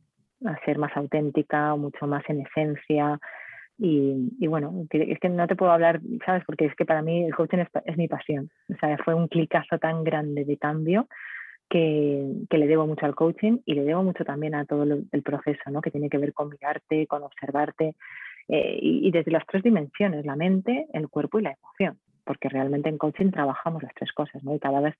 [0.46, 3.20] a ser más auténtica, mucho más en esencia.
[3.80, 6.44] Y, y bueno, es que no te puedo hablar, ¿sabes?
[6.46, 8.52] Porque es que para mí el coaching es, es mi pasión.
[8.72, 11.08] O sea, fue un clicazo tan grande de cambio
[11.70, 15.70] que, le debo mucho al coaching y le debo mucho también a todo el proceso,
[15.72, 15.82] ¿no?
[15.82, 17.96] que tiene que ver con mirarte, con observarte
[18.48, 22.90] eh, y, desde las tres dimensiones, la mente, el cuerpo y la emoción, porque realmente
[22.90, 24.54] en coaching trabajamos las tres cosas ¿no?
[24.56, 24.96] y cada vez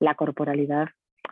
[0.00, 0.88] la corporalidad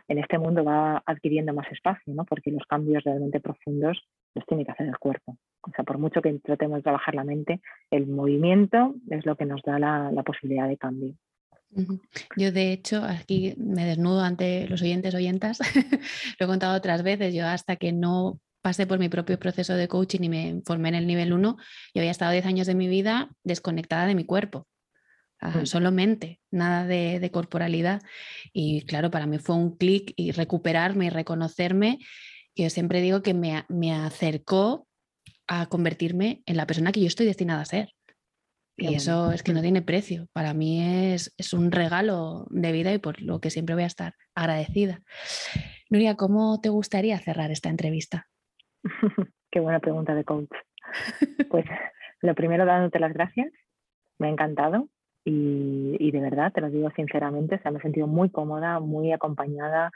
[0.07, 2.23] en este mundo va adquiriendo más espacio, ¿no?
[2.25, 4.01] porque los cambios realmente profundos
[4.35, 5.37] los tiene que hacer el cuerpo.
[5.61, 7.59] O sea, por mucho que tratemos de trabajar la mente,
[7.91, 11.13] el movimiento es lo que nos da la posibilidad de cambio.
[12.35, 15.59] Yo de hecho aquí me desnudo ante los oyentes oyentas,
[16.39, 19.87] lo he contado otras veces, yo hasta que no pasé por mi propio proceso de
[19.87, 21.57] coaching y me formé en el nivel 1,
[21.93, 24.67] yo había estado 10 años de mi vida desconectada de mi cuerpo,
[25.41, 25.65] mm.
[25.65, 28.01] solo mente, nada de, corporalidad.
[28.51, 31.99] Y claro, para mí fue un clic y recuperarme y reconocerme,
[32.55, 34.87] yo siempre digo que me, me acercó
[35.47, 37.93] a convertirme en la persona que yo estoy destinada a ser.
[38.77, 40.27] Y eso es que no tiene precio.
[40.33, 44.13] Para mí es, un regalo de vida y por lo que siempre voy a estar
[44.35, 45.01] agradecida.
[45.89, 48.27] Nuria, ¿cómo te gustaría cerrar esta entrevista?
[49.51, 50.51] Qué buena pregunta de coach.
[51.49, 51.65] Pues
[52.21, 53.51] lo primero dándote las gracias.
[54.19, 54.89] Me ha encantado
[55.25, 59.91] y, de verdad, te lo digo sinceramente, me he sentido muy cómoda, muy acompañada.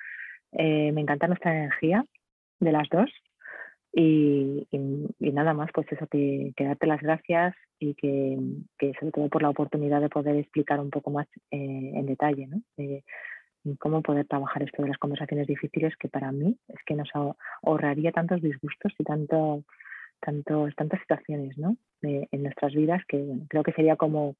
[0.51, 2.05] Eh, me encanta nuestra energía
[2.59, 3.09] de las dos
[3.93, 4.67] y,
[5.19, 8.37] nada más, pues eso, que, darte las gracias y que,
[8.99, 12.61] sobre todo por la oportunidad de poder explicar un poco más eh, en detalle, ¿no?
[13.77, 17.09] cómo poder trabajar esto de las conversaciones difíciles que para mí es que nos
[17.61, 19.63] ahorraría tantos disgustos y tanto,
[20.19, 21.77] tantos, tantas situaciones ¿no?
[22.01, 24.35] en nuestras vidas que creo que sería como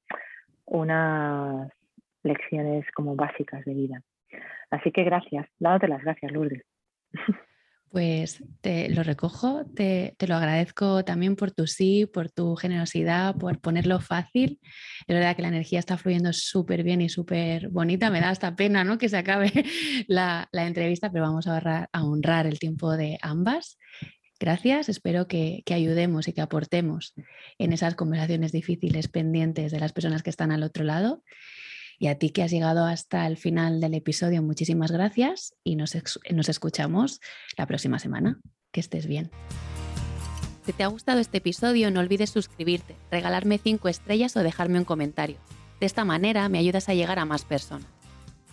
[0.65, 1.71] unas
[2.23, 4.01] lecciones como básicas de vida.
[4.71, 6.63] Así que gracias, dándote las gracias, Lourdes.
[7.91, 13.59] Pues te lo recojo, te, lo agradezco también por tu sí, por tu generosidad, por
[13.59, 14.61] ponerlo fácil.
[15.05, 18.09] Es verdad que la energía está fluyendo súper bien y súper bonita.
[18.09, 18.97] Me da hasta pena ¿no?
[18.97, 19.51] que se acabe
[20.07, 23.77] la, entrevista, pero vamos a, a, honrar el tiempo de ambas.
[24.39, 27.13] Gracias, espero que, que ayudemos y que aportemos
[27.57, 31.23] en esas conversaciones difíciles pendientes de las personas que están al otro lado.
[32.01, 35.93] Y a ti que has llegado hasta el final del episodio, muchísimas gracias y nos,
[35.93, 37.21] escuchamos
[37.59, 38.39] la próxima semana.
[38.71, 39.29] Que estés bien.
[40.65, 44.85] Si te ha gustado este episodio, no olvides suscribirte, regalarme 5 estrellas o dejarme un
[44.85, 45.37] comentario.
[45.79, 47.85] De esta manera me ayudas a llegar a más personas.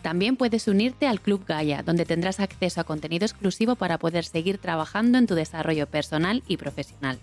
[0.03, 4.59] También puedes unirte al Club Gaia, donde tendrás acceso a contenido exclusivo para poder seguir
[4.59, 7.19] trabajando en tu desarrollo personal y profesional.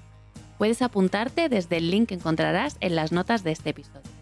[0.57, 4.14] Puedes apuntarte desde el link que encontrarás en las notas de este episodio.